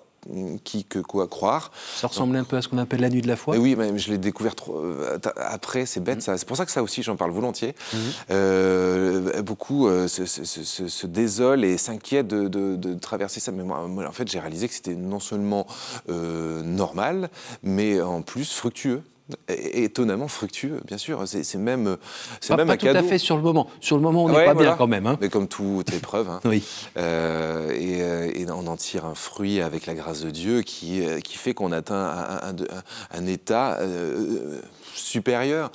qui 0.63 0.83
que 0.83 0.99
quoi 0.99 1.27
croire. 1.27 1.71
Ça 1.95 2.07
ressemble 2.07 2.35
un 2.35 2.43
peu 2.43 2.57
à 2.57 2.61
ce 2.61 2.67
qu'on 2.67 2.77
appelle 2.77 3.01
la 3.01 3.09
nuit 3.09 3.21
de 3.21 3.27
la 3.27 3.35
foi. 3.35 3.57
Oui, 3.57 3.75
mais 3.75 3.97
je 3.97 4.09
l'ai 4.11 4.17
découvert 4.17 4.55
trop, 4.55 4.77
euh, 4.77 5.17
après, 5.37 5.85
c'est 5.85 5.99
bête 5.99 6.21
ça. 6.21 6.37
C'est 6.37 6.47
pour 6.47 6.57
ça 6.57 6.65
que 6.65 6.71
ça 6.71 6.83
aussi, 6.83 7.03
j'en 7.03 7.15
parle 7.15 7.31
volontiers. 7.31 7.75
Mhm. 7.93 7.99
Euh, 8.31 9.41
beaucoup 9.41 9.87
euh, 9.87 10.07
se, 10.07 10.25
se- 10.25 10.43
se- 10.43 10.63
se- 10.63 10.87
se 10.87 11.07
désolent 11.07 11.63
et 11.63 11.77
s'inquiètent 11.77 12.27
de, 12.27 12.47
de- 12.47 12.75
de 12.75 12.93
traverser 12.95 13.39
ça. 13.39 13.51
Mais 13.51 13.63
moi, 13.63 13.87
moi, 13.87 14.07
en 14.07 14.11
fait, 14.11 14.27
j'ai 14.29 14.39
réalisé 14.39 14.67
que 14.67 14.73
c'était 14.73 14.95
non 14.95 15.19
seulement 15.19 15.65
euh, 16.09 16.61
normal, 16.63 17.29
mais 17.63 18.01
en 18.01 18.21
plus 18.21 18.51
fructueux. 18.53 19.01
Étonnamment 19.49 20.27
fructueux, 20.29 20.79
bien 20.85 20.97
sûr. 20.97 21.23
C'est 21.27 21.55
même, 21.55 21.97
c'est 22.39 22.49
Pas, 22.49 22.57
même 22.57 22.67
pas 22.67 22.73
un 22.73 22.77
tout 22.77 22.85
cadeau. 22.85 22.99
à 22.99 23.03
fait 23.03 23.17
sur 23.17 23.35
le 23.35 23.41
moment. 23.43 23.67
Sur 23.81 23.97
le 23.97 24.01
moment, 24.01 24.23
on 24.25 24.29
n'est 24.29 24.35
Ouais, 24.35 24.45
pas 24.45 24.53
voilà. 24.53 24.69
bien 24.71 24.77
quand 24.77 24.87
même. 24.87 25.05
hein. 25.05 25.17
Mais 25.19 25.27
comme 25.29 25.47
toute 25.47 25.91
épreuve. 25.93 26.29
hein. 26.29 26.39
Oui. 26.45 26.63
Euh, 26.97 27.71
et, 27.71 28.01
euh, 28.01 28.31
et 28.33 28.45
on 28.49 28.67
en 28.67 28.77
tire 28.77 29.05
un 29.05 29.15
fruit 29.15 29.61
avec 29.61 29.85
la 29.85 29.95
grâce 29.95 30.21
de 30.21 30.29
Dieu 30.29 30.61
qui, 30.61 31.01
euh, 31.05 31.19
qui 31.19 31.37
fait 31.37 31.53
qu'on 31.53 31.71
atteint 31.73 31.95
un, 31.95 32.49
un- 32.49 32.55
un- 32.55 33.17
un 33.19 33.25
état 33.27 33.77
euh, 33.81 34.61
supérieur 34.93 35.71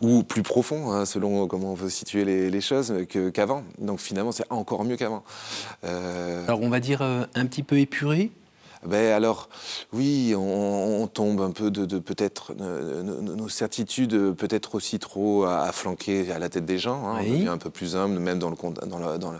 ou 0.00 0.22
plus 0.22 0.42
profond, 0.42 0.92
hein, 0.92 1.04
selon 1.04 1.46
comment 1.48 1.72
on 1.72 1.74
veut 1.74 1.90
situer 1.90 2.24
les, 2.24 2.50
les 2.50 2.60
choses, 2.60 2.94
que- 3.08 3.30
qu'avant. 3.30 3.64
Donc 3.78 3.98
finalement, 4.00 4.32
c'est 4.32 4.46
encore 4.50 4.84
mieux 4.84 4.96
qu'avant. 4.96 5.24
Euh, 5.84 6.44
Alors 6.46 6.62
on 6.62 6.68
va 6.68 6.78
dire 6.80 7.02
un 7.02 7.46
petit 7.46 7.62
peu 7.64 7.78
épuré. 7.78 8.30
ben 8.86 9.12
alors, 9.12 9.48
oui, 9.92 10.34
on 10.36 11.01
tombe 11.12 11.40
un 11.40 11.50
peu 11.50 11.70
de, 11.70 11.84
de 11.84 11.98
peut-être 11.98 12.52
euh, 12.60 13.02
nos, 13.02 13.48
certitudes, 13.48 14.14
euh, 14.14 14.32
peut-être 14.32 14.74
aussi 14.74 14.98
trop 14.98 15.44
à, 15.44 15.60
à 15.62 15.72
flanquer 15.72 16.30
à 16.32 16.38
la 16.38 16.48
tête 16.48 16.64
des 16.64 16.78
gens. 16.78 17.06
hein. 17.06 17.18
Oui. 17.20 17.26
On 17.28 17.32
devient 17.34 17.48
un 17.48 17.58
peu 17.58 17.70
plus 17.70 17.96
humble, 17.96 18.18
même 18.18 18.38
dans 18.38 18.50
le, 18.50 18.56
dans 18.56 18.98
le, 18.98 19.18
dans 19.18 19.30
le, 19.32 19.38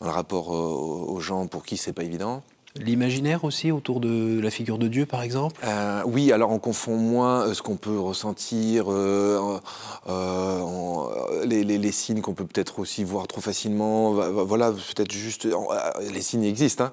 dans 0.00 0.06
le 0.06 0.10
rapport 0.12 0.48
aux, 0.50 1.06
aux 1.12 1.20
gens 1.20 1.46
pour 1.46 1.64
qui 1.64 1.76
c'est 1.76 1.92
pas 1.92 2.04
évident. 2.04 2.42
L'imaginaire 2.76 3.42
aussi 3.42 3.72
autour 3.72 3.98
de 3.98 4.38
la 4.40 4.50
figure 4.50 4.78
de 4.78 4.86
Dieu, 4.86 5.04
par 5.04 5.22
exemple? 5.22 5.60
Euh, 5.64 6.02
oui, 6.06 6.30
alors 6.30 6.50
on 6.52 6.60
confond 6.60 6.96
moins 6.96 7.40
euh, 7.48 7.54
ce 7.54 7.62
qu'on 7.62 7.74
peut 7.76 7.98
ressentir, 7.98 8.84
euh, 8.92 9.58
euh, 10.08 10.60
en- 10.60 11.08
euh, 11.10 11.44
les, 11.44 11.64
les- 11.64 11.78
les 11.78 11.92
signes 11.92 12.20
qu'on 12.20 12.34
peut 12.34 12.44
peut-être 12.44 12.78
aussi 12.78 13.02
voir 13.02 13.26
trop 13.26 13.40
facilement. 13.40 14.12
Voilà, 14.12 14.70
peut-être 14.70 15.10
juste. 15.10 15.46
euh, 15.46 15.54
les 16.12 16.22
signes 16.22 16.44
existent, 16.44 16.84
hein. 16.84 16.92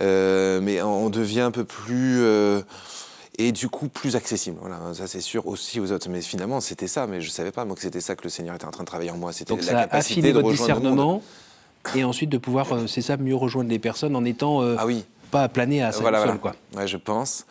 Euh, 0.00 0.60
mais 0.62 0.80
on 0.80 1.10
devient 1.10 1.40
un 1.42 1.50
peu 1.50 1.64
plus. 1.64 2.22
Euh, 3.38 3.44
et 3.44 3.52
du 3.52 3.68
coup, 3.68 3.88
plus 3.88 4.16
accessible. 4.16 4.56
Voilà, 4.60 4.78
ça 4.94 5.06
c'est 5.06 5.20
sûr 5.20 5.46
aussi 5.46 5.80
aux 5.80 5.92
autres. 5.92 6.08
Mais 6.10 6.20
finalement, 6.22 6.60
c'était 6.60 6.86
ça. 6.88 7.06
Mais 7.06 7.20
je 7.20 7.30
savais 7.30 7.52
pas 7.52 7.64
moi 7.64 7.74
que 7.76 7.82
c'était 7.82 8.00
ça 8.00 8.16
que 8.16 8.24
le 8.24 8.30
Seigneur 8.30 8.54
était 8.54 8.64
en 8.66 8.70
train 8.70 8.82
de 8.84 8.88
travailler 8.88 9.10
en 9.10 9.16
moi. 9.16 9.32
C'était 9.32 9.54
la 9.56 9.62
ça 9.62 9.72
capacité 9.74 10.12
affiné 10.20 10.28
de 10.28 10.34
votre 10.40 10.48
rejoindre 10.48 10.74
le 10.84 10.90
monde. 10.90 11.20
discernement. 11.20 11.22
Et 11.94 12.04
ensuite 12.04 12.30
de 12.30 12.38
pouvoir, 12.38 12.72
euh, 12.72 12.86
c'est 12.86 13.00
ça, 13.02 13.16
mieux 13.16 13.36
rejoindre 13.36 13.70
les 13.70 13.78
personnes 13.78 14.14
en 14.16 14.24
étant 14.24 14.62
euh, 14.62 14.76
Ah 14.78 14.84
oui. 14.86 15.04
pas 15.30 15.42
à 15.44 15.48
planer 15.48 15.82
à 15.82 15.92
sa 15.92 16.00
Voilà, 16.00 16.18
seul, 16.18 16.26
voilà. 16.38 16.40
quoi. 16.40 16.54
Ouais, 16.80 16.86
je 16.88 16.96
pense. 16.96 17.46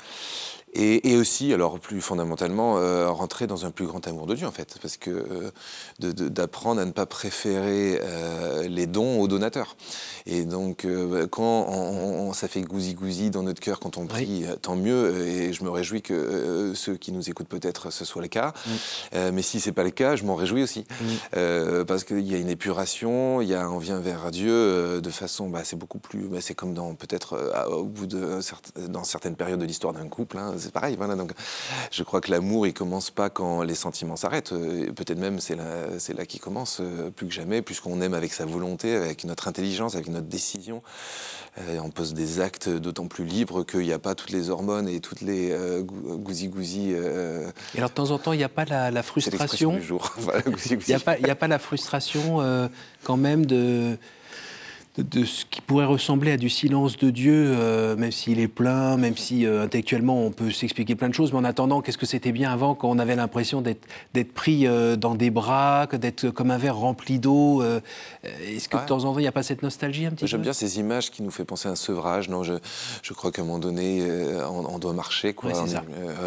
Et, 0.74 1.12
et 1.12 1.18
aussi, 1.18 1.54
alors 1.54 1.80
plus 1.80 2.02
fondamentalement, 2.02 2.78
euh, 2.78 3.10
rentrer 3.10 3.48
dans 3.48 3.66
un 3.66 3.72
plus 3.72 3.88
grand 3.88 4.06
amour 4.08 4.28
de 4.28 4.36
Dieu, 4.36 4.46
en 4.46 4.52
fait, 4.52 4.78
parce 4.82 4.98
que 4.98 5.10
euh, 5.10 6.12
d'apprendre 6.12 6.82
à 6.82 6.86
ne 6.86 6.92
pas 6.92 7.06
préférer 7.06 8.00
euh, 8.04 8.68
les 8.68 8.86
dons 8.86 9.20
aux 9.20 9.28
donateurs. 9.28 9.76
Et 10.26 10.44
donc, 10.44 10.86
quand 11.32 11.66
on, 11.70 12.28
on- 12.30 12.34
ça 12.34 12.48
fait 12.48 12.62
gousi-gousi 12.62 13.30
dans 13.32 13.44
notre 13.44 13.62
cœur 13.62 13.80
quand 13.80 13.98
on 13.98 14.06
prie, 14.06 14.46
tant 14.62 14.76
mieux. 14.76 15.26
Et 15.26 15.54
je 15.54 15.64
me 15.64 15.70
réjouis 15.70 16.02
que 16.02 16.74
ceux 16.76 16.98
qui 16.98 17.12
nous 17.14 17.30
écoutent 17.30 17.48
peut-être 17.48 17.92
ce 17.92 18.04
soit 18.06 18.22
le 18.22 18.28
cas. 18.28 18.54
Mais 19.14 19.42
si 19.42 19.60
c'est 19.62 19.72
pas 19.72 19.84
le 19.84 19.90
cas, 19.92 20.16
je 20.18 20.26
m'en 20.26 20.36
réjouis 20.36 20.64
aussi, 20.64 20.86
parce 21.32 22.04
qu'il 22.04 22.28
y 22.28 22.36
a 22.36 22.38
une 22.38 22.50
épuration, 22.50 23.42
il 23.42 23.48
y 23.48 23.56
a 23.56 23.70
on 23.70 23.78
vient 23.80 24.00
vers 24.00 24.30
Dieu 24.32 25.02
de 25.02 25.10
façon, 25.10 25.48
bah, 25.50 25.62
c'est 25.64 25.78
beaucoup 25.78 26.00
plus, 26.00 26.28
bah, 26.28 26.40
c'est 26.42 26.54
comme 26.56 26.74
dans 26.74 26.94
peut-être 26.94 27.38
au 27.72 27.86
bout 27.86 28.06
de 28.06 28.40
dans 28.90 29.04
certaines 29.06 29.36
périodes 29.36 29.60
de 29.60 29.66
l'histoire 29.66 29.94
d'un 29.94 30.08
couple, 30.10 30.38
hein, 30.38 30.54
c'est 30.60 30.72
pareil. 30.72 30.96
Voilà, 30.98 31.16
donc 31.16 31.32
je 31.92 32.04
crois 32.04 32.22
que 32.22 32.32
l'amour 32.32 32.68
il 32.68 32.74
commence 32.74 33.10
pas 33.12 33.30
quand 33.30 33.64
les 33.64 33.76
sentiments 33.76 34.16
s'arrêtent. 34.16 34.54
Euh, 34.54 34.92
Peut-être 34.94 35.20
même 35.20 35.40
c'est 35.40 35.56
là, 35.56 35.64
c'est 36.00 36.14
là 36.18 36.26
qu'il 36.26 36.40
commence 36.40 36.80
euh, 36.82 37.10
plus 37.12 37.28
que 37.28 37.34
jamais, 37.34 37.62
puisqu'on 37.62 38.02
aime 38.02 38.14
avec 38.14 38.34
sa 38.34 38.46
volonté, 38.46 38.96
avec 38.96 39.24
notre 39.26 39.48
intelligence, 39.48 39.96
avec 39.96 40.08
notre 40.08 40.28
décision. 40.28 40.82
Euh, 41.60 41.80
on 41.84 41.90
pose 41.90 42.14
des 42.14 42.40
actes 42.40 42.70
d'autant 42.70 43.08
plus 43.08 43.26
libres 43.26 43.64
qu'il 43.64 43.80
n'y 43.82 43.94
a 43.94 44.00
pas 44.00 44.14
toutes 44.16 44.30
les 44.32 44.50
hormones 44.50 44.88
et 44.88 45.00
toutes 45.00 45.22
les 45.22 45.52
euh, 45.52 45.82
gou- 45.82 46.18
gousi-gousi. 46.18 46.92
euh, 46.94 47.50
Et 47.74 47.80
alors 47.80 47.90
de 47.90 47.96
temps 47.96 48.12
en 48.12 48.20
temps, 48.20 48.34
il 48.34 48.38
n'y 48.38 48.44
a 48.44 48.50
pas 48.50 48.66
la, 48.66 48.92
la 48.92 49.02
c'est 49.04 49.16
l'expression 49.16 49.72
frustration. 49.72 49.74
du 49.74 49.82
jour. 49.82 50.14
Voilà, 50.18 50.42
gousi-gousi. 50.42 50.86
Il 50.90 50.96
n'y 51.26 51.30
a, 51.32 51.36
pas- 51.36 51.46
a 51.46 51.48
la 51.48 51.60
frustration 51.60 52.42
euh, 52.42 52.68
quand 53.04 53.18
même 53.18 53.46
de, 53.46 53.98
de, 54.98 55.24
ce 55.26 55.46
qui 55.46 55.62
pourrait 55.62 55.86
ressembler 55.86 56.32
à 56.32 56.38
du 56.38 56.50
silence 56.50 56.98
de 56.98 57.10
Dieu, 57.10 57.54
euh, 57.56 57.96
même 57.96 58.12
s'il 58.12 58.40
est 58.40 58.48
plein, 58.48 58.98
même 58.98 59.16
si 59.18 59.46
euh, 59.46 59.64
intellectuellement 59.64 60.22
on 60.26 60.32
peut 60.32 60.52
s'expliquer 60.52 60.96
plein 60.96 61.10
de 61.10 61.14
choses, 61.14 61.32
mais 61.32 61.40
en 61.40 61.44
attendant, 61.44 61.82
qu'est-ce 61.82 61.98
que 61.98 62.06
c'était 62.06 62.32
bien 62.32 62.52
avant 62.52 62.76
quand 62.76 62.90
on 62.90 63.00
avait 63.00 63.16
l'impression 63.16 63.62
d'être 63.62 64.34
pris 64.34 64.68
euh, 64.68 64.96
dans 64.96 65.16
des 65.16 65.30
bras, 65.30 65.88
que 65.90 65.96
d'être 65.96 66.30
comme 66.30 66.52
un 66.52 66.58
verre 66.58 66.78
rempli 66.78 67.20
d'eau 67.20 67.62
Est-ce 67.64 68.68
que 68.70 68.78
Ouais. 68.78 68.84
de 68.84 68.88
temps 68.88 69.06
en 69.06 69.14
temps, 69.14 69.20
il 69.20 69.24
n'y 69.24 69.28
a 69.28 69.32
pas 69.32 69.44
cette 69.44 69.64
nostalgie 69.64 70.06
un 70.06 70.12
petit 70.12 70.28
J'aime 70.28 70.42
peu? 70.42 70.44
bien 70.46 70.54
ces 70.54 70.80
images 70.80 71.10
qui 71.12 71.24
nous 71.24 71.32
fait 71.32 71.46
penser 71.46 71.68
à 71.68 71.72
un 71.72 71.76
sevrage. 71.76 72.30
Non, 72.30 72.44
je, 72.44 72.54
je 73.02 73.14
crois 73.14 73.32
qu'à 73.32 73.42
un 73.42 73.46
moment 73.46 73.60
donné, 73.60 74.02
on, 74.50 74.66
on 74.74 74.78
doit 74.80 74.94
marcher. 74.94 75.36
Ouais, 75.44 75.54
c'est 75.54 75.68
ça. 75.68 75.84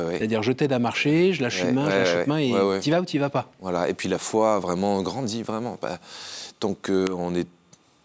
ouais. 0.09 0.17
C'est-à-dire, 0.19 0.43
je 0.43 0.53
t'aide 0.53 0.73
à 0.73 0.79
marcher, 0.79 1.33
je 1.33 1.43
lâche 1.43 1.65
main, 1.65 1.85
je 1.89 1.97
lâche 1.97 2.27
main, 2.27 2.39
et 2.39 2.53
tu 2.81 2.91
vas 2.91 3.01
ou 3.01 3.05
tu 3.05 3.19
vas 3.19 3.31
pas? 3.31 3.51
Voilà. 3.61 3.89
Et 3.89 3.95
puis 3.95 4.09
la 4.09 4.19
foi 4.19 4.59
vraiment 4.59 5.01
grandit, 5.03 5.43
vraiment. 5.43 5.77
Bah, 5.81 5.99
tant 6.59 6.75
qu'on 6.75 7.35
est 7.35 7.47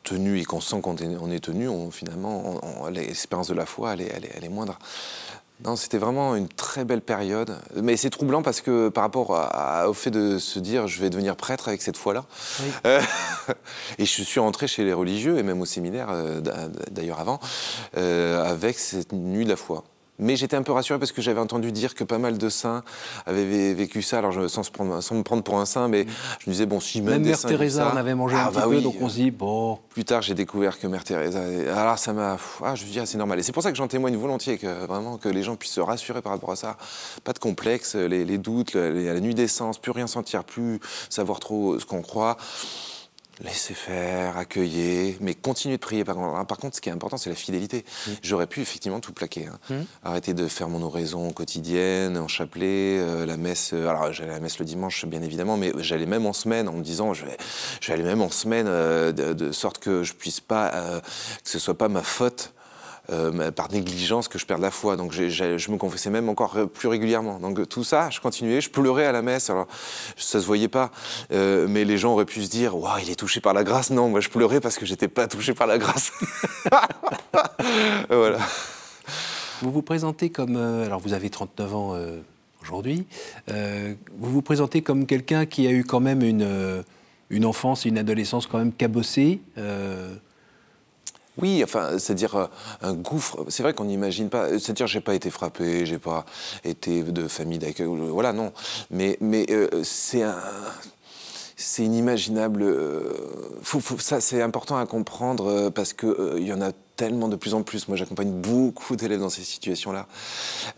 tenu 0.05 0.39
et 0.39 0.45
qu'on 0.45 0.61
sent 0.61 0.79
qu'on 0.81 0.95
est, 0.95 1.39
tenu, 1.43 1.67
on, 1.67 1.91
finalement, 1.91 2.61
l'espérance 2.89 3.47
de 3.49 3.53
la 3.53 3.65
foi, 3.65 3.93
elle 3.93 4.01
est, 4.01 4.11
elle 4.15 4.25
est, 4.25 4.31
elle 4.37 4.45
est 4.45 4.49
moindre. 4.49 4.79
Non, 5.63 5.77
c'était 5.77 5.97
vraiment 5.97 6.35
une 6.35 6.49
très 6.49 6.83
belle 6.83 7.01
période. 7.01 7.57
Mais 7.81 7.95
c'est 7.95 8.09
troublant 8.09 8.41
parce 8.41 8.59
que 8.59 8.89
par 8.89 9.03
rapport 9.05 9.33
à- 9.35 9.87
au 9.89 9.93
fait 9.93 10.11
de 10.11 10.37
se 10.37 10.59
dire 10.59 10.85
je 10.87 10.99
vais 10.99 11.09
devenir 11.09 11.37
prêtre 11.37 11.69
avec 11.69 11.81
cette 11.81 11.95
foi-là. 11.95 12.25
Oui. 12.61 12.65
Euh, 12.85 13.01
et 13.97 14.05
je 14.05 14.21
suis 14.23 14.39
rentré 14.41 14.67
chez 14.67 14.83
les 14.83 14.91
religieux 14.93 15.37
et 15.37 15.43
même 15.43 15.61
au 15.61 15.65
séminaire, 15.65 16.09
euh, 16.11 16.41
d'a- 16.41 16.67
d'ailleurs 16.91 17.21
avant, 17.21 17.39
euh, 17.97 18.43
avec 18.45 18.77
cette 18.79 19.13
nuit 19.13 19.45
de 19.45 19.49
la 19.49 19.55
foi. 19.55 19.85
Mais 20.17 20.37
j'étais 20.37 20.55
un 20.55 20.63
peu 20.63 20.71
rassuré 20.71 20.97
parce 20.97 21.11
que 21.11 21.21
j'avais 21.21 21.41
entendu 21.41 21.71
dire 21.73 21.93
que 21.93 22.03
pas 22.05 22.17
mal 22.17 22.37
de 22.37 22.47
saints 22.49 22.83
avaient 23.25 23.43
vé- 23.43 23.73
vécu 23.73 24.01
ça, 24.01 24.19
alors 24.19 24.31
je, 24.31 24.47
sans, 24.47 24.63
se 24.63 24.71
prendre, 24.71 25.01
sans 25.01 25.15
me 25.15 25.23
prendre 25.23 25.43
pour 25.43 25.59
un 25.59 25.65
saint, 25.65 25.89
mais 25.89 26.05
je 26.39 26.49
me 26.49 26.53
disais, 26.53 26.65
bon, 26.65 26.79
si 26.79 27.01
même, 27.01 27.15
Même 27.15 27.23
des 27.23 27.29
Mère 27.31 27.39
Teresa 27.41 27.91
en 27.91 27.97
avait 27.97 28.15
mangé 28.15 28.35
Ah, 28.39 28.45
un 28.45 28.47
petit 28.47 28.55
bah 28.55 28.63
peu, 28.63 28.75
oui. 28.77 28.81
donc 28.81 28.95
on 29.01 29.09
se 29.09 29.15
dit, 29.15 29.31
bon, 29.31 29.77
Plus 29.89 30.05
tard, 30.05 30.21
j'ai 30.21 30.33
découvert 30.33 30.79
que 30.79 30.87
Mère 30.87 31.03
Teresa. 31.03 31.41
Alors 31.75 31.99
ça 31.99 32.13
m'a. 32.13 32.37
Ah, 32.63 32.75
je 32.75 32.85
me 32.85 32.89
dis, 32.91 32.99
ah, 32.99 33.05
c'est 33.05 33.17
normal. 33.17 33.39
Et 33.39 33.43
c'est 33.43 33.51
pour 33.51 33.61
ça 33.63 33.71
que 33.71 33.77
j'en 33.77 33.87
témoigne 33.89 34.15
volontiers, 34.15 34.57
que 34.57 34.85
vraiment 34.85 35.17
que 35.17 35.27
les 35.27 35.43
gens 35.43 35.57
puissent 35.57 35.73
se 35.73 35.81
rassurer 35.81 36.21
par 36.21 36.31
rapport 36.31 36.51
à 36.51 36.55
ça. 36.55 36.77
Pas 37.25 37.33
de 37.33 37.39
complexe, 37.39 37.95
les, 37.95 38.23
les 38.23 38.37
doutes, 38.37 38.75
les- 38.75 39.13
la 39.13 39.19
nuit 39.19 39.35
d'essence, 39.35 39.79
plus 39.79 39.91
rien 39.91 40.07
sentir, 40.07 40.45
plus 40.45 40.79
savoir 41.09 41.39
trop 41.41 41.77
ce 41.77 41.85
qu'on 41.85 42.01
croit. 42.01 42.37
Laissez 43.41 43.73
faire, 43.73 44.37
accueillir, 44.37 45.15
mais 45.19 45.33
continuer 45.35 45.75
de 45.75 45.81
prier. 45.81 46.03
Par 46.05 46.15
contre, 46.15 46.57
contre, 46.57 46.75
ce 46.77 46.81
qui 46.81 46.87
est 46.87 46.93
important, 46.93 47.17
c'est 47.17 47.29
la 47.29 47.35
fidélité. 47.35 47.83
J'aurais 48.23 48.47
pu 48.47 48.61
effectivement 48.61 49.01
tout 49.01 49.11
plaquer. 49.11 49.47
hein. 49.47 49.83
Arrêter 50.03 50.33
de 50.33 50.47
faire 50.47 50.69
mon 50.69 50.81
oraison 50.81 51.31
quotidienne, 51.31 52.17
en 52.17 52.29
chapelet, 52.29 52.97
euh, 52.99 53.25
la 53.25 53.35
messe. 53.35 53.71
euh, 53.73 53.89
alors, 53.89 54.13
j'allais 54.13 54.31
à 54.31 54.35
la 54.35 54.39
messe 54.39 54.57
le 54.59 54.65
dimanche, 54.65 55.05
bien 55.05 55.21
évidemment, 55.21 55.57
mais 55.57 55.73
j'allais 55.79 56.05
même 56.05 56.25
en 56.25 56.33
semaine 56.33 56.69
en 56.69 56.73
me 56.73 56.81
disant, 56.83 57.13
je 57.13 57.25
vais, 57.25 57.37
je 57.81 57.87
vais 57.87 57.93
aller 57.93 58.03
même 58.03 58.21
en 58.21 58.29
semaine 58.29 58.67
euh, 58.69 59.11
de, 59.11 59.33
de 59.33 59.51
sorte 59.51 59.79
que 59.79 60.03
je 60.03 60.13
puisse 60.13 60.39
pas, 60.39 61.01
que 61.43 61.49
ce 61.49 61.59
soit 61.59 61.77
pas 61.77 61.89
ma 61.89 62.03
faute. 62.03 62.53
Euh, 63.11 63.51
par 63.51 63.71
négligence 63.71 64.27
que 64.27 64.39
je 64.39 64.45
perde 64.45 64.61
la 64.61 64.71
foi. 64.71 64.97
Donc 64.97 65.11
je 65.11 65.71
me 65.71 65.77
confessais 65.77 66.09
même 66.09 66.27
encore 66.27 66.57
plus 66.73 66.87
régulièrement. 66.87 67.39
Donc 67.39 67.67
tout 67.69 67.83
ça, 67.83 68.09
je 68.09 68.19
continuais, 68.19 68.61
je 68.61 68.69
pleurais 68.69 69.05
à 69.05 69.11
la 69.11 69.21
messe. 69.21 69.49
Alors 69.49 69.67
ça 70.17 70.41
se 70.41 70.45
voyait 70.45 70.67
pas, 70.67 70.91
euh, 71.31 71.67
mais 71.69 71.83
les 71.85 71.97
gens 71.97 72.13
auraient 72.13 72.25
pu 72.25 72.43
se 72.43 72.49
dire, 72.49 72.75
waouh, 72.75 72.99
il 73.03 73.09
est 73.11 73.15
touché 73.15 73.41
par 73.41 73.53
la 73.53 73.63
grâce. 73.63 73.91
Non, 73.91 74.09
moi 74.09 74.21
je 74.21 74.29
pleurais 74.29 74.59
parce 74.59 74.77
que 74.77 74.85
j'étais 74.85 75.07
pas 75.07 75.27
touché 75.27 75.53
par 75.53 75.67
la 75.67 75.77
grâce. 75.77 76.11
voilà. 78.09 78.39
Vous 79.61 79.71
vous 79.71 79.83
présentez 79.83 80.31
comme. 80.31 80.57
euh, 80.57 80.85
alors, 80.85 80.99
vous 80.99 81.13
avez 81.13 81.29
39 81.29 81.75
ans 81.75 81.95
aujourd'hui. 82.63 83.05
vous 83.47 84.31
vous 84.31 84.41
présentez 84.41 84.81
comme 84.81 85.05
quelqu'un 85.05 85.45
qui 85.45 85.67
a 85.67 85.71
eu 85.71 85.83
quand 85.83 85.99
même 85.99 86.23
une, 86.23 86.83
une 87.29 87.45
enfance 87.45 87.85
une 87.85 87.99
adolescence 87.99 88.47
quand 88.47 88.57
même 88.57 88.73
cabossée. 88.73 89.41
Euh, 91.37 91.41
Oui, 91.41 91.61
enfin, 91.63 91.97
c'est-à-dire 91.99 92.35
euh, 92.35 92.47
un 92.81 92.93
gouffre. 92.93 93.45
C'est 93.49 93.63
vrai 93.63 93.73
qu'on 93.73 93.85
n'imagine 93.85 94.29
pas. 94.29 94.49
C'est-à-dire, 94.59 94.87
j'ai 94.87 95.01
pas 95.01 95.15
été 95.15 95.29
frappé, 95.29 95.85
j'ai 95.85 95.99
pas 95.99 96.25
été 96.63 97.03
de 97.03 97.27
famille 97.27 97.59
d'accueil. 97.59 97.87
Voilà, 97.87 98.33
non. 98.33 98.51
Mais, 98.91 99.17
mais 99.21 99.45
euh, 99.49 99.83
c'est 99.83 100.23
un. 100.23 100.35
C'est 101.57 101.83
inimaginable. 101.83 102.63
euh, 102.63 103.13
faut- 103.61 103.79
faut- 103.79 103.97
ça, 103.97 104.19
c'est 104.19 104.41
important 104.41 104.75
à 104.77 104.85
comprendre 104.85 105.47
euh, 105.49 105.69
parce 105.69 105.93
que 105.93 106.05
euh, 106.05 106.39
y 106.41 106.51
en 106.51 106.61
a 106.61 106.71
tellement 106.97 107.29
de 107.29 107.37
plus 107.37 107.53
en 107.53 107.63
plus. 107.63 107.87
Moi, 107.87 107.95
j'accompagne 107.95 108.29
beaucoup 108.31 108.97
d'élèves 108.97 109.21
dans 109.21 109.29
ces 109.29 109.43
situations-là. 109.43 110.05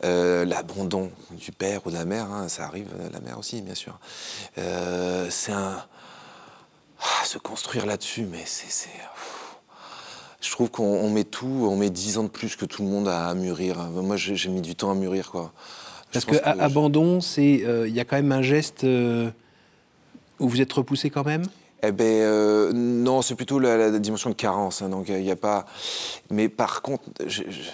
Euh, 0.04 0.46
L'abandon 0.46 1.12
du 1.32 1.52
père 1.52 1.82
ou 1.88 1.90
de 1.90 1.96
la 1.96 2.06
mère, 2.06 2.32
hein, 2.32 2.48
ça 2.48 2.66
arrive, 2.66 2.90
euh, 3.00 3.10
la 3.12 3.20
mère 3.22 3.40
aussi, 3.40 3.62
bien 3.64 3.74
sûr. 3.74 3.98
Euh, 4.60 5.28
c'est 5.32 5.52
un. 5.52 5.84
Ah, 7.02 7.26
se 7.26 7.40
construire 7.40 7.88
là-dessus, 7.88 8.28
mais 8.32 8.44
c'est. 8.46 8.88
Je 10.42 10.52
trouve 10.52 10.70
qu'on 10.70 10.84
on 10.84 11.10
met 11.10 11.24
tout, 11.24 11.68
on 11.70 11.76
met 11.76 11.90
10 11.90 12.18
ans 12.20 12.24
de 12.24 12.30
plus 12.30 12.56
que 12.56 12.66
tout 12.66 12.84
le 12.84 12.90
monde 12.90 13.08
à, 13.08 13.28
à 13.28 13.34
mûrir. 13.34 13.78
Moi, 13.92 14.18
j'ai 14.18 14.50
mis 14.50 14.62
du 14.62 14.76
temps 14.76 14.92
à 14.92 14.96
mûrir, 14.96 15.32
quoi. 15.32 15.52
Parce 16.14 16.26
que, 16.26 16.36
a- 16.38 16.64
abandon, 16.64 17.20
c'est 17.22 17.64
euh, 17.66 17.88
il 17.88 17.94
y 17.96 18.00
a 18.00 18.06
quand 18.06 18.16
même 18.16 18.32
un 18.32 18.42
geste 18.42 18.84
euh, 18.84 19.30
où 20.40 20.48
vous 20.48 20.62
êtes 20.62 20.72
repoussé 20.72 21.10
quand 21.10 21.26
même? 21.26 21.44
Eh 21.84 21.92
ben 21.92 22.06
euh, 22.06 22.72
non, 22.74 23.22
c'est 23.22 23.36
plutôt 23.36 23.60
la, 23.60 23.78
la 23.78 24.00
dimension 24.00 24.30
de 24.32 24.36
carence. 24.36 24.82
hein, 24.82 24.90
donc 24.90 25.10
il 25.10 25.22
n'y 25.22 25.30
a 25.32 25.36
pas. 25.36 25.66
Mais 26.32 26.50
par 26.50 26.82
contre, 26.82 27.04
je- 27.26 27.44
je- 27.50 27.70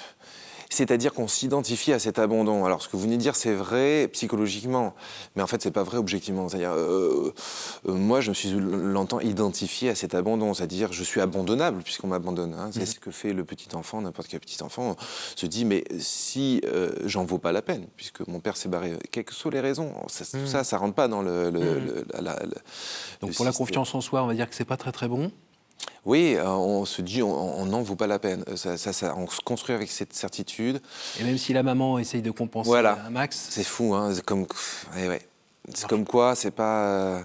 c'est-à-dire 0.74 1.14
qu'on 1.14 1.28
s'identifie 1.28 1.94
à 1.94 2.00
cet 2.00 2.20
abandon. 2.20 2.66
Alors 2.66 2.82
ce 2.82 2.90
que 2.90 2.98
vous 2.98 3.04
venez 3.04 3.18
de 3.18 3.22
dire, 3.22 3.36
c'est 3.36 3.54
vrai 3.54 4.08
psychologiquement, 4.12 4.94
mais 5.36 5.42
en 5.44 5.48
fait 5.48 5.62
c'est 5.62 5.72
pas 5.72 5.84
vrai 5.84 5.98
objectivement. 5.98 6.50
C'est-à-dire, 6.50 6.72
euh, 6.74 7.34
euh, 7.88 7.94
moi 7.94 8.20
je 8.22 8.30
me 8.30 8.34
suis 8.34 8.50
longtemps 8.52 9.20
identifié 9.20 9.90
à 9.90 9.96
cet 9.96 10.16
abandon, 10.16 10.54
c'est-à-dire 10.54 10.92
je 10.92 11.04
suis 11.04 11.22
abandonnable 11.22 11.84
puisqu'on 11.84 12.08
m'abandonne. 12.08 12.54
hein. 12.54 12.70
C'est 12.74 12.86
ce 12.86 13.00
que 13.00 13.12
fait 13.12 13.34
le 13.34 13.46
petit 13.46 13.76
enfant, 13.76 14.02
n'importe 14.02 14.28
quel 14.28 14.40
petit 14.40 14.62
enfant 14.64 14.96
se 15.36 15.46
dit 15.46 15.66
mais 15.66 15.84
si 16.00 16.62
euh, 16.66 16.92
j'en 17.06 17.24
vaux 17.26 17.38
pas 17.38 17.52
la 17.52 17.62
peine, 17.62 17.86
puisque 17.96 18.28
mon 18.28 18.40
père 18.40 18.58
s'est 18.58 18.70
barré, 18.70 18.94
quelles 19.12 19.26
que 19.26 19.34
soient 19.34 19.52
les 19.52 19.60
raisons, 19.62 19.94
ça, 20.08 20.26
tout 20.26 20.48
ça, 20.48 20.64
ça 20.64 20.78
rentre 20.78 20.96
pas 20.96 21.08
dans 21.08 21.22
le. 21.22 21.50
le- 21.50 21.80
le- 21.80 22.06
la- 22.20 22.36
Donc 23.22 23.30
le 23.30 23.36
pour 23.36 23.46
la 23.46 23.52
confiance 23.58 23.94
en 23.96 24.02
soi, 24.02 24.24
on 24.24 24.28
va 24.28 24.34
dire 24.34 24.50
que 24.50 24.56
c'est 24.56 24.66
pas 24.66 24.78
très 24.78 24.92
très 24.92 25.08
bon. 25.08 25.32
Oui, 26.06 26.36
euh, 26.36 26.46
on 26.50 26.84
se 26.86 27.02
dit, 27.02 27.24
on 27.24 27.66
n'en 27.66 27.82
vaut 27.82 27.96
pas 27.96 28.08
la 28.08 28.20
peine. 28.20 28.44
Euh, 28.50 28.56
Ça, 28.58 28.78
ça- 28.78 28.92
ça- 28.94 29.16
on 29.18 29.28
se 29.28 29.40
construit 29.42 29.74
avec 29.74 29.90
cette 29.90 30.14
certitude. 30.14 30.82
Et 31.20 31.24
même 31.24 31.38
si 31.38 31.54
la 31.54 31.64
maman 31.64 31.98
essaye 31.98 32.22
de 32.22 32.32
compenser 32.32 32.68
Voilà. 32.68 33.00
un 33.06 33.10
max, 33.10 33.48
C'est 33.52 33.64
fou, 33.64 33.96
hein. 33.96 34.12
C'est 34.14 34.24
comme, 34.26 34.46
ouais, 34.96 35.08
ouais. 35.08 35.22
C'est 35.74 35.88
comme 35.88 36.06
quoi, 36.06 36.36
c'est 36.36 36.52
pas. 36.52 36.86
euh, 36.88 37.24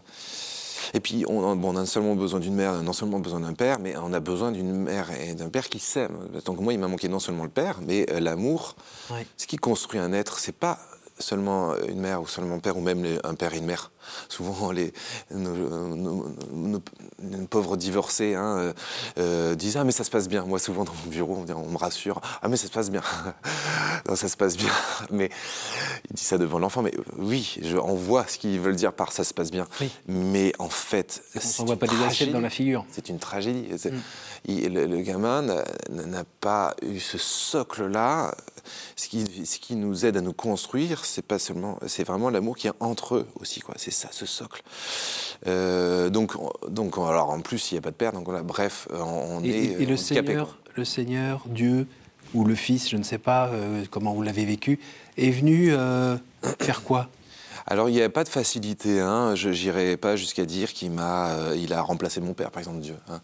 Et 0.94 1.00
puis, 1.00 1.24
on, 1.28 1.54
bon, 1.56 1.70
on 1.74 1.76
a 1.76 1.80
non 1.80 1.86
seulement 1.86 2.14
besoin 2.14 2.38
d'une 2.40 2.54
mère, 2.54 2.80
non 2.82 2.92
seulement 2.94 3.18
besoin 3.18 3.40
d'un 3.40 3.52
père, 3.52 3.78
mais 3.80 3.94
on 3.98 4.12
a 4.14 4.20
besoin 4.20 4.52
d'une 4.52 4.72
mère 4.72 5.08
et 5.20 5.34
d'un 5.34 5.48
père 5.50 5.68
qui 5.68 5.80
s'aiment. 5.80 6.28
Donc 6.46 6.60
moi, 6.60 6.72
il 6.72 6.78
m'a 6.78 6.86
manqué 6.88 7.08
non 7.08 7.18
seulement 7.18 7.42
le 7.44 7.50
père, 7.50 7.80
mais 7.82 8.06
l'amour. 8.20 8.74
Ce 9.36 9.46
qui 9.46 9.56
construit 9.56 9.98
un 10.00 10.12
être, 10.12 10.38
c'est 10.38 10.52
pas 10.56 10.78
seulement 11.18 11.74
une 11.88 12.00
mère 12.00 12.22
ou 12.22 12.26
seulement 12.26 12.56
un 12.56 12.58
père 12.60 12.76
ou 12.76 12.80
même 12.80 13.04
un 13.24 13.34
père 13.34 13.54
et 13.54 13.58
une 13.58 13.66
mère. 13.66 13.90
Souvent, 14.28 14.70
les, 14.72 14.92
nos, 15.30 15.50
nos- 15.96 16.26
nos- 16.52 16.82
nos 17.20 17.46
pauvres 17.46 17.76
divorcés 17.76 18.34
hein, 18.34 18.56
euh, 18.58 18.72
euh, 19.18 19.54
disent 19.54 19.76
Ah, 19.76 19.84
mais 19.84 19.92
ça 19.92 20.04
se 20.04 20.10
passe 20.10 20.28
bien. 20.28 20.44
Moi, 20.44 20.58
souvent, 20.58 20.84
dans 20.84 20.94
mon 21.04 21.10
bureau, 21.10 21.36
on, 21.40 21.44
dit- 21.44 21.52
on 21.52 21.68
me 21.68 21.76
rassure 21.76 22.20
Ah, 22.42 22.48
mais 22.48 22.56
ça 22.56 22.66
se 22.68 22.72
passe 22.72 22.90
bien. 22.90 23.02
non, 24.08 24.16
ça 24.16 24.28
se 24.28 24.36
passe 24.36 24.56
bien. 24.56 24.70
Mais 25.10 25.30
il 26.10 26.14
dit 26.16 26.22
ça 26.24 26.38
devant 26.38 26.58
l'enfant. 26.58 26.82
Mais 26.82 26.92
oui, 27.16 27.58
je, 27.62 27.76
on 27.76 27.94
voit 27.94 28.26
ce 28.26 28.38
qu'ils 28.38 28.60
veulent 28.60 28.76
dire 28.76 28.92
par 28.92 29.12
ça 29.12 29.24
se 29.24 29.34
passe 29.34 29.50
bien. 29.50 29.66
Oui. 29.80 29.90
Mais 30.06 30.52
en 30.58 30.68
fait, 30.70 31.22
on 31.36 31.40
s'envoie 31.40 31.74
une 31.74 31.78
pas 31.80 31.86
des 31.86 32.02
assiettes 32.04 32.32
dans 32.32 32.40
la 32.40 32.50
figure. 32.50 32.84
C'est 32.90 33.08
une 33.08 33.18
tragédie. 33.18 33.68
Mm. 33.72 33.90
il- 34.46 34.72
le, 34.72 34.86
le 34.86 35.00
gamin 35.00 35.42
n'a 35.42 36.24
pas 36.40 36.74
eu 36.82 36.98
ce 37.00 37.18
socle-là. 37.18 38.34
Ce 38.96 39.08
qui, 39.08 39.46
ce 39.46 39.58
qui 39.58 39.76
nous 39.76 40.04
aide 40.06 40.16
à 40.16 40.20
nous 40.20 40.32
construire, 40.32 41.04
c'est 41.04 41.22
pas 41.24 41.38
seulement, 41.38 41.78
c'est 41.86 42.04
vraiment 42.04 42.30
l'amour 42.30 42.56
qui 42.56 42.66
est 42.68 42.72
entre 42.80 43.16
eux 43.16 43.26
aussi, 43.40 43.60
quoi. 43.60 43.74
C'est 43.78 43.90
ça, 43.90 44.08
ce 44.10 44.26
socle. 44.26 44.62
Euh, 45.46 46.10
donc, 46.10 46.34
on- 46.36 46.50
donc, 46.70 46.96
alors 46.98 47.30
en 47.30 47.40
plus, 47.40 47.70
il 47.70 47.74
n'y 47.74 47.78
a 47.78 47.82
pas 47.82 47.90
de 47.90 47.96
père, 47.96 48.12
donc 48.12 48.24
voilà. 48.24 48.42
Bref, 48.42 48.88
on, 48.92 49.42
Et, 49.44 49.48
est 49.48 49.52
et- 49.52 49.82
et 49.82 49.86
le 49.86 49.96
Seigneur, 49.96 50.58
le 50.76 50.84
Seigneur, 50.84 51.42
Dieu 51.46 51.86
ou 52.34 52.44
le 52.44 52.54
Fils, 52.54 52.88
je 52.90 52.96
ne 52.96 53.02
sais 53.02 53.18
pas 53.18 53.48
euh, 53.48 53.84
comment 53.90 54.12
vous 54.12 54.22
l'avez 54.22 54.44
vécu, 54.44 54.78
est 55.16 55.30
venu 55.30 55.68
euh, 55.72 56.16
faire 56.60 56.82
quoi? 56.82 57.08
Alors, 57.70 57.90
il 57.90 57.92
n'y 57.94 58.00
a 58.00 58.08
pas 58.08 58.24
de 58.24 58.30
facilité. 58.30 58.98
Hein. 59.00 59.34
Je 59.34 59.50
n'irai 59.50 59.98
pas 59.98 60.16
jusqu'à 60.16 60.46
dire 60.46 60.72
qu'il 60.72 60.90
m'a, 60.90 61.32
euh, 61.32 61.66
a 61.70 61.82
remplacé 61.82 62.18
mon 62.18 62.32
père, 62.32 62.50
par 62.50 62.60
exemple, 62.60 62.80
Dieu. 62.80 62.96
hein. 63.10 63.20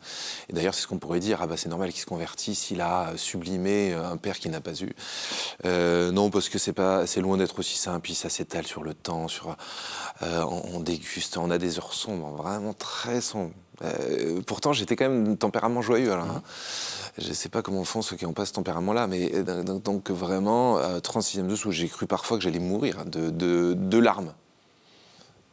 Et 0.50 0.52
d'ailleurs, 0.52 0.74
c'est 0.74 0.82
ce 0.82 0.86
qu'on 0.86 0.98
pourrait 0.98 1.18
dire. 1.18 1.38
Ah 1.40 1.46
bah, 1.46 1.56
c'est 1.56 1.70
normal 1.70 1.90
qu'il 1.92 2.02
se 2.02 2.06
convertisse. 2.06 2.70
Il 2.70 2.82
a 2.82 3.12
sublimé 3.16 3.94
euh, 3.94 4.06
un 4.06 4.18
père 4.18 4.38
qu'il 4.38 4.50
n'a 4.50 4.60
pas 4.60 4.74
eu. 4.82 4.90
Euh, 5.64 6.10
non, 6.10 6.28
parce 6.28 6.50
que 6.50 6.58
c'est 6.58 6.74
pas, 6.74 7.06
c'est 7.06 7.22
loin 7.22 7.38
d'être 7.38 7.58
aussi 7.58 7.78
simple. 7.78 8.00
Puis 8.00 8.14
ça 8.14 8.28
s'étale 8.28 8.66
sur 8.66 8.84
le 8.84 8.92
temps. 8.92 9.28
Sur, 9.28 9.56
euh, 10.22 10.44
on 10.44 10.80
déguste. 10.80 11.38
On 11.38 11.50
a 11.50 11.56
des 11.56 11.78
heures 11.78 11.94
sombres, 11.94 12.36
vraiment 12.36 12.74
très 12.74 13.22
sombres. 13.22 13.54
Euh, 13.82 14.40
pourtant, 14.46 14.72
j'étais 14.72 14.96
quand 14.96 15.08
même 15.08 15.36
tempérament 15.36 15.82
joyeux. 15.82 16.12
Hein. 16.12 16.42
Je 17.18 17.28
ne 17.28 17.34
sais 17.34 17.48
pas 17.48 17.62
comment 17.62 17.84
font 17.84 18.02
ceux 18.02 18.16
qui 18.16 18.24
n'ont 18.24 18.32
pas 18.32 18.46
ce 18.46 18.52
tempérament-là, 18.52 19.06
mais 19.06 19.32
euh, 19.34 19.62
donc, 19.62 20.10
vraiment, 20.10 20.78
euh, 20.78 20.98
36e 21.00 21.46
dessous, 21.46 21.72
j'ai 21.72 21.88
cru 21.88 22.06
parfois 22.06 22.36
que 22.38 22.42
j'allais 22.44 22.60
mourir 22.60 23.04
de, 23.04 23.98
larmes. 23.98 24.32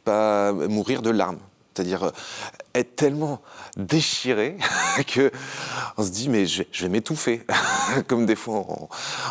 Pas 0.04 0.52
mourir 0.52 1.02
de 1.02 1.10
larmes. 1.10 1.38
C'est-à-dire 1.74 2.12
être 2.74 2.96
tellement 2.96 3.40
déchiré 3.76 4.56
que 5.06 5.30
on 5.96 6.02
se 6.04 6.10
dit 6.10 6.28
mais 6.28 6.46
je, 6.46 6.58
vais- 6.62 6.68
je 6.72 6.82
vais 6.84 6.88
m'étouffer. 6.88 7.42
Comme 8.08 8.26
des 8.26 8.36
fois 8.36 8.64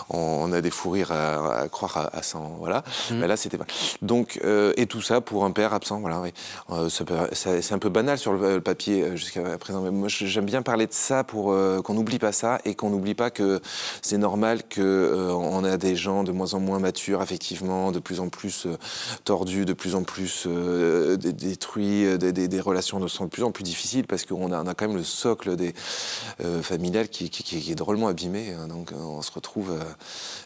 on, 0.10 0.46
on 0.46 0.52
a 0.54 0.62
des 0.62 0.70
fous 0.72 0.92
rires 0.92 1.12
à, 1.12 1.62
à 1.62 1.68
croire 1.70 1.98
à, 1.98 2.16
à 2.18 2.22
100, 2.24 2.56
voilà. 2.60 2.84
Mais 3.12 3.28
là 3.28 3.38
c'était 3.38 3.58
pas. 3.58 3.66
Donc 4.02 4.40
euh, 4.44 4.74
et 4.78 4.86
tout 4.86 5.02
ça 5.02 5.22
pour 5.22 5.46
un 5.46 5.52
père 5.52 5.74
absent, 5.74 6.00
voilà. 6.00 6.20
Oui. 6.22 6.34
Euh, 6.72 6.90
ça 6.90 7.04
ça- 7.34 7.62
c'est 7.62 7.74
un 7.74 7.80
peu 7.80 7.90
banal 7.90 8.18
sur 8.18 8.34
le, 8.34 8.56
le 8.56 8.62
papier 8.62 9.04
euh, 9.04 9.16
jusqu'à 9.16 9.58
présent, 9.58 9.82
mais 9.82 9.92
moi 9.92 10.08
j'aime 10.10 10.46
bien 10.46 10.62
parler 10.62 10.88
de 10.88 10.94
ça 10.94 11.24
pour 11.24 11.52
euh, 11.52 11.82
qu'on 11.82 11.94
n'oublie 11.96 12.20
pas 12.20 12.32
ça 12.32 12.60
et 12.66 12.76
qu'on 12.76 12.90
n'oublie 12.90 13.16
pas 13.16 13.30
que 13.32 13.62
c'est 14.02 14.18
normal 14.18 14.62
que 14.70 15.30
on 15.32 15.64
a 15.64 15.78
des 15.78 15.96
gens 15.96 16.24
de 16.24 16.32
moins 16.32 16.54
en 16.54 16.60
moins 16.60 16.80
matures, 16.80 17.22
effectivement, 17.22 17.92
de 17.92 18.00
plus 18.00 18.20
en 18.20 18.30
plus 18.30 18.68
tordus, 19.24 19.66
de 19.66 19.74
plus 19.74 19.96
en 19.96 20.04
plus 20.04 20.48
dé- 20.48 21.34
détruits, 21.34 22.18
des, 22.18 22.32
des- 22.32 22.48
des 22.48 22.60
relations 22.62 23.00
de 23.00 23.08
plus 23.32 23.44
en 23.44 23.52
plus 23.52 23.64
difficiles 23.64 24.06
parce 24.06 24.26
qu'on 24.26 24.52
a, 24.52 24.62
on 24.64 24.68
a 24.68 24.74
quand 24.76 24.88
même 24.88 24.98
le 24.98 25.04
socle 25.04 25.56
des 25.56 25.74
euh, 26.44 26.62
familial 26.62 27.08
qui, 27.10 27.30
qui- 27.30 27.44
qui- 27.44 27.60
qui 27.62 27.72
est 27.72 27.76
drôlement 27.76 28.08
abîmé. 28.08 28.52
hein. 28.54 28.68
donc 28.68 28.92
on 28.96 29.22
se 29.22 29.32
retrouve 29.32 29.72
euh, 29.72 29.84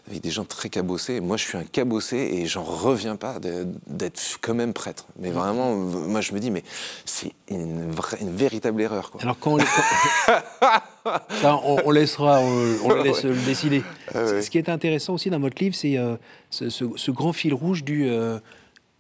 avec 0.08 0.22
des 0.22 0.32
gens 0.32 0.46
très 0.46 0.70
cabossés. 0.70 1.20
Moi, 1.20 1.36
je 1.38 1.44
suis 1.44 1.58
un 1.58 1.64
cabossé 1.64 2.18
et 2.18 2.46
j'en 2.46 2.64
reviens 2.64 3.16
pas 3.16 3.40
d'être 3.88 4.22
quand 4.42 4.54
même 4.54 4.72
prêtre. 4.74 5.08
Mais 5.20 5.32
vraiment, 5.32 5.76
moi, 5.76 6.22
je 6.22 6.34
me 6.34 6.40
dis, 6.40 6.52
mais 6.52 6.64
c'est 7.06 7.32
une, 7.50 7.92
vraie- 7.92 8.22
une 8.22 8.36
véritable 8.36 8.82
erreur. 8.82 9.12
Quoi. 9.12 9.22
Alors 9.22 9.38
quand 9.40 9.54
on, 9.54 9.58
les- 9.58 9.66
Ça, 11.42 11.60
on, 11.64 11.78
on 11.86 11.92
laissera, 11.92 12.40
on, 12.42 12.76
on 12.86 12.90
le 12.94 13.04
laisse 13.04 13.24
le 13.24 13.36
décider. 13.36 13.84
Ah 14.14 14.24
ouais. 14.24 14.42
Ce 14.42 14.50
qui 14.50 14.58
est 14.58 14.70
intéressant 14.70 15.14
aussi 15.14 15.30
dans 15.30 15.40
votre 15.40 15.62
livre, 15.62 15.76
c'est 15.76 15.98
euh, 15.98 16.16
ce, 16.50 16.70
ce- 16.70 16.86
ce 16.96 17.12
grand 17.12 17.32
fil 17.34 17.54
rouge 17.54 17.84
du 17.84 18.08
euh, 18.10 18.40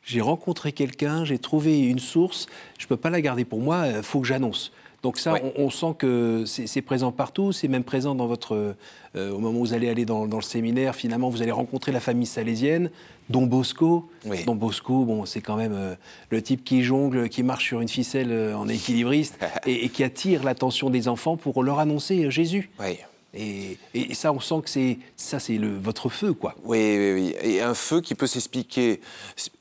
j'ai 0.06 0.22
rencontré 0.22 0.72
quelqu'un, 0.72 1.26
j'ai 1.26 1.40
trouvé 1.40 1.80
une 1.82 2.00
source, 2.00 2.46
je 2.78 2.88
peux 2.88 2.98
pas 2.98 3.10
la 3.10 3.22
garder 3.22 3.44
pour 3.46 3.60
moi, 3.60 3.88
il 3.88 4.04
faut 4.04 4.22
que 4.22 4.28
j'annonce. 4.28 4.72
Donc 5.04 5.20
ça, 5.20 5.34
Ouais. 5.34 5.54
on, 5.58 5.66
on 5.66 5.70
sent 5.70 5.94
que 6.00 6.46
c'est 6.46 6.82
présent 6.82 7.12
partout, 7.12 7.52
c'est 7.52 7.68
même 7.68 7.84
présent 7.84 8.16
dans 8.16 8.26
votre 8.26 8.76
euh, 9.16 9.32
au 9.32 9.38
moment 9.38 9.60
où 9.60 9.66
vous 9.66 9.74
allez 9.74 9.88
aller 9.88 10.04
dans, 10.04 10.26
dans 10.26 10.38
le 10.38 10.42
séminaire. 10.44 10.96
Finalement, 10.96 11.30
vous 11.30 11.44
allez 11.44 11.52
rencontrer 11.52 11.92
la 11.92 12.00
famille 12.00 12.26
salésienne, 12.26 12.90
dont 13.30 13.46
Bosco. 13.46 14.10
Oui. 14.26 14.44
Don 14.46 14.56
Bosco, 14.56 15.06
bon, 15.06 15.26
c'est 15.26 15.42
quand 15.42 15.58
même 15.58 15.74
euh, 15.76 15.94
le 16.32 16.42
type 16.42 16.64
qui 16.64 16.82
jongle, 16.84 17.30
qui 17.30 17.44
marche 17.44 17.66
sur 17.68 17.82
une 17.82 17.88
ficelle 17.88 18.32
euh, 18.32 18.58
en 18.58 18.68
équilibriste 18.68 19.38
et, 19.68 19.86
et 19.86 19.90
qui 19.90 20.04
attire 20.04 20.44
l'attention 20.44 20.90
des 20.90 21.08
enfants 21.08 21.38
pour 21.38 21.62
leur 21.62 21.78
annoncer 21.78 22.26
euh, 22.26 22.30
Jésus. 22.32 22.72
Oui. 22.80 22.98
Et, 23.38 23.78
ça, 24.14 24.32
on 24.32 24.40
sent 24.40 24.56
que 24.64 24.70
c'est 24.70 24.98
ça, 25.18 25.40
c'est 25.40 25.58
votre 25.58 26.10
feu, 26.10 26.34
quoi. 26.34 26.56
Oui, 26.64 26.78
oui, 26.98 27.12
oui. 27.14 27.36
Et 27.42 27.62
un 27.62 27.74
feu 27.74 28.00
qui 28.02 28.16
peut 28.16 28.28
s'expliquer 28.28 29.02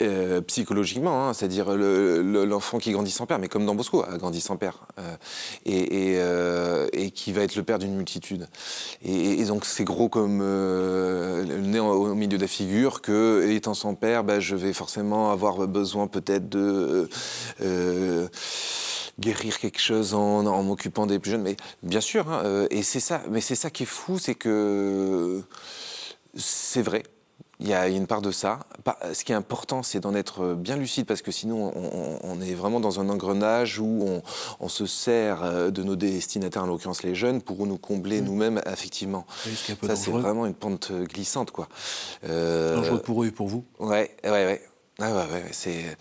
euh, 0.02 0.40
psychologiquement, 0.42 1.28
hein, 1.28 1.34
c'est-à-dire 1.34 1.74
le- 1.74 2.22
le- 2.22 2.44
l'enfant 2.44 2.78
qui 2.78 2.92
grandit 2.92 3.10
sans 3.10 3.26
père, 3.26 3.38
mais 3.38 3.48
comme 3.48 3.66
dans 3.66 3.74
Bosco, 3.74 4.04
a 4.04 4.16
grandi 4.16 4.40
sans 4.40 4.56
père, 4.56 4.86
euh, 4.98 5.16
euh, 5.68 6.86
et 6.92 7.10
qui 7.10 7.32
va 7.32 7.42
être 7.42 7.56
le 7.56 7.62
père 7.64 7.78
d'une 7.78 7.96
multitude. 7.96 8.48
Et, 9.04 9.44
donc 9.44 9.64
c'est 9.64 9.84
gros 9.84 10.08
comme 10.08 10.40
au, 10.40 12.10
au 12.10 12.14
milieu 12.14 12.38
de 12.38 12.42
la 12.42 12.48
figure 12.48 13.02
que, 13.02 13.46
étant 13.50 13.74
sans 13.74 13.94
père, 13.94 14.24
bah, 14.24 14.40
je 14.40 14.54
vais 14.56 14.72
forcément 14.72 15.30
avoir 15.32 15.66
besoin 15.66 16.06
peut-être 16.06 16.48
de... 16.48 17.08
guérir 19.18 19.58
quelque 19.58 19.80
chose 19.80 20.14
en, 20.14 20.46
en 20.46 20.62
m'occupant 20.62 21.06
des 21.06 21.18
plus 21.18 21.32
jeunes, 21.32 21.42
mais 21.42 21.56
bien 21.82 22.00
sûr, 22.00 22.30
hein, 22.30 22.42
euh, 22.44 22.66
et 22.70 22.82
c'est 22.82 23.00
ça, 23.00 23.22
mais 23.30 23.40
c'est 23.40 23.54
ça 23.54 23.70
qui 23.70 23.84
est 23.84 23.86
fou, 23.86 24.18
c'est 24.18 24.34
que 24.34 25.42
c'est 26.36 26.82
vrai. 26.82 27.04
il 27.60 27.68
y 27.68 27.74
a 27.74 27.88
une 27.88 28.06
part 28.08 28.22
de 28.22 28.32
ça. 28.32 28.60
Ce 29.12 29.24
qui 29.24 29.32
est 29.32 29.36
important, 29.36 29.82
c'est 29.82 30.00
d'en 30.00 30.14
être 30.14 30.54
bien 30.54 30.76
lucide 30.76 31.06
parce 31.06 31.22
que 31.22 31.30
sinon, 31.30 31.72
on, 32.22 32.40
est 32.40 32.54
vraiment 32.54 32.80
dans 32.80 33.00
un 33.00 33.08
engrenage 33.08 33.78
où 33.78 34.20
on, 34.60 34.68
se 34.68 34.86
sert 34.86 35.44
euh, 35.44 35.70
de 35.70 35.82
nos 35.84 35.94
destinataires, 35.94 36.64
en 36.64 36.66
l'occurrence 36.66 37.04
les 37.04 37.14
jeunes, 37.14 37.40
pour 37.40 37.66
nous 37.66 37.78
combler 37.78 38.20
mmh. 38.20 38.24
nous-mêmes 38.24 38.60
affectivement. 38.66 39.26
ça, 39.82 39.94
c'est 39.94 40.10
vraiment 40.10 40.46
une 40.46 40.54
pente 40.54 40.90
glissante, 40.92 41.52
quoi. 41.52 41.68
Euh, 42.28 42.74
dangereux 42.74 43.00
pour 43.00 43.22
eux 43.22 43.28
et 43.28 43.30
pour 43.30 43.46
vous. 43.46 43.64
Ouais, 43.78 44.16
ouais, 44.24 44.30
ouais. 44.30 44.62
Ouais, 45.00 45.12
ouais, 45.12 45.44
c'est. 45.52 45.96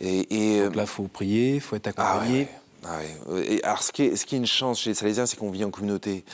Et, 0.00 0.60
Donc 0.64 0.76
là, 0.76 0.82
il 0.82 0.88
faut 0.88 1.08
prier, 1.08 1.54
il 1.56 1.60
faut 1.60 1.76
être 1.76 1.92
ah 1.96 2.12
accompagné. 2.12 2.48
Ah 2.86 3.00
et 3.36 3.62
alors, 3.64 3.82
ce 3.82 3.92
qui, 3.92 4.02
est, 4.02 4.16
ce 4.16 4.26
qui 4.26 4.34
est 4.34 4.38
une 4.38 4.46
chance 4.46 4.80
chez 4.80 4.90
les 4.90 4.94
Salésiens, 4.94 5.26
c'est 5.26 5.38
qu'on 5.38 5.50
vit 5.50 5.64
en 5.64 5.70
communauté. 5.70 6.24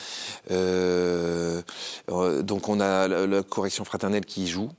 Euh, 0.51 1.61
euh, 2.09 2.41
donc, 2.41 2.67
on 2.67 2.79
a 2.79 3.07
la, 3.07 3.43
correction 3.43 3.85
fraternelle 3.85 4.25
qui 4.25 4.47
joue. 4.47 4.69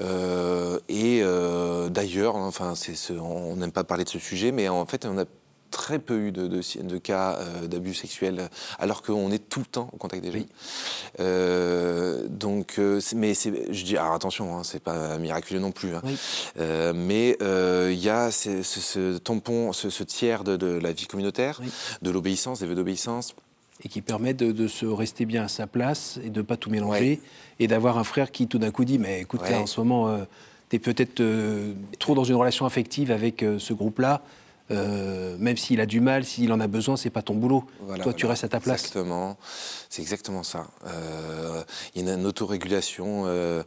Euh, 0.00 0.78
et 0.88 1.22
d'ailleurs, 1.90 2.36
enfin, 2.36 2.74
on 3.20 3.56
n'aime 3.56 3.72
pas 3.72 3.84
parler 3.84 4.04
de 4.04 4.08
ce 4.08 4.18
sujet, 4.18 4.52
mais 4.52 4.68
en 4.68 4.84
fait, 4.86 5.06
on 5.06 5.18
a 5.18 5.24
très 5.70 5.98
peu 5.98 6.18
eu 6.18 6.32
de, 6.32 6.46
de, 6.46 6.98
cas 6.98 7.38
euh, 7.38 7.66
d'abus 7.66 7.94
sexuels, 7.94 8.48
alors 8.78 9.02
qu'on 9.02 9.30
est 9.30 9.48
tout 9.48 9.60
le 9.60 9.66
temps 9.66 9.88
au 9.92 9.96
contact 9.96 10.22
des 10.22 10.32
jeunes. 10.32 10.46
Euh, 11.20 12.26
donc, 12.28 12.74
euh, 12.78 13.00
mais 13.14 13.34
je 13.34 13.84
dis, 13.84 13.96
alors 13.96 14.14
attention, 14.14 14.56
hein, 14.56 14.64
c'est 14.64 14.82
pas 14.82 15.18
miraculeux 15.18 15.60
non 15.60 15.72
plus. 15.72 15.94
Hein. 15.94 16.02
mais 16.94 17.36
il 17.40 17.98
y 17.98 18.08
a 18.08 18.30
ce, 18.30 19.18
tampon, 19.18 19.72
ce, 19.72 20.02
tiers 20.02 20.44
de, 20.44 20.78
la 20.78 20.92
vie 20.92 21.06
communautaire, 21.06 21.60
de 22.02 22.10
l'obéissance, 22.10 22.60
des 22.60 22.66
vœux 22.66 22.74
d'obéissance. 22.74 23.34
Et 23.84 23.88
qui 23.88 24.00
permet 24.00 24.32
de, 24.32 24.68
se 24.68 24.86
rester 24.86 25.26
bien 25.26 25.44
à 25.44 25.48
sa 25.48 25.66
place 25.66 26.18
et 26.24 26.30
de 26.30 26.40
ne 26.40 26.44
pas 26.44 26.56
tout 26.56 26.70
mélanger. 26.70 27.20
Et 27.58 27.68
d'avoir 27.68 27.98
un 27.98 28.04
frère 28.04 28.30
qui 28.30 28.48
tout 28.48 28.58
d'un 28.58 28.70
coup 28.70 28.84
dit, 28.84 28.98
mais 28.98 29.20
écoute, 29.20 29.42
là, 29.48 29.60
en 29.60 29.66
ce 29.66 29.80
moment, 29.80 30.18
tu 30.70 30.76
es 30.76 30.78
peut-être 30.78 31.22
trop 31.98 32.14
dans 32.14 32.24
une 32.24 32.36
relation 32.36 32.66
affective 32.66 33.10
avec 33.10 33.44
ce 33.58 33.72
groupe-là 33.72 34.22
euh, 34.70 35.36
même 35.38 35.56
s'il 35.56 35.80
a 35.80 35.86
du 35.86 36.00
mal, 36.00 36.24
s'il 36.24 36.52
en 36.52 36.60
a 36.60 36.66
besoin, 36.66 36.96
c'est 36.96 37.10
pas 37.10 37.22
ton 37.22 37.34
boulot. 37.34 37.64
Toi, 38.02 38.12
tu 38.12 38.26
restes 38.26 38.44
à 38.44 38.48
ta 38.48 38.60
place. 38.60 38.86
Exactement, 38.86 39.36
c'est 39.96 40.02
exactement 40.02 40.42
ça. 40.42 40.66
Euh, 40.86 41.62
il 41.94 42.06
y 42.06 42.10
a 42.10 42.12
une 42.12 42.26
autorégulation 42.26 43.24
euh, 43.26 43.62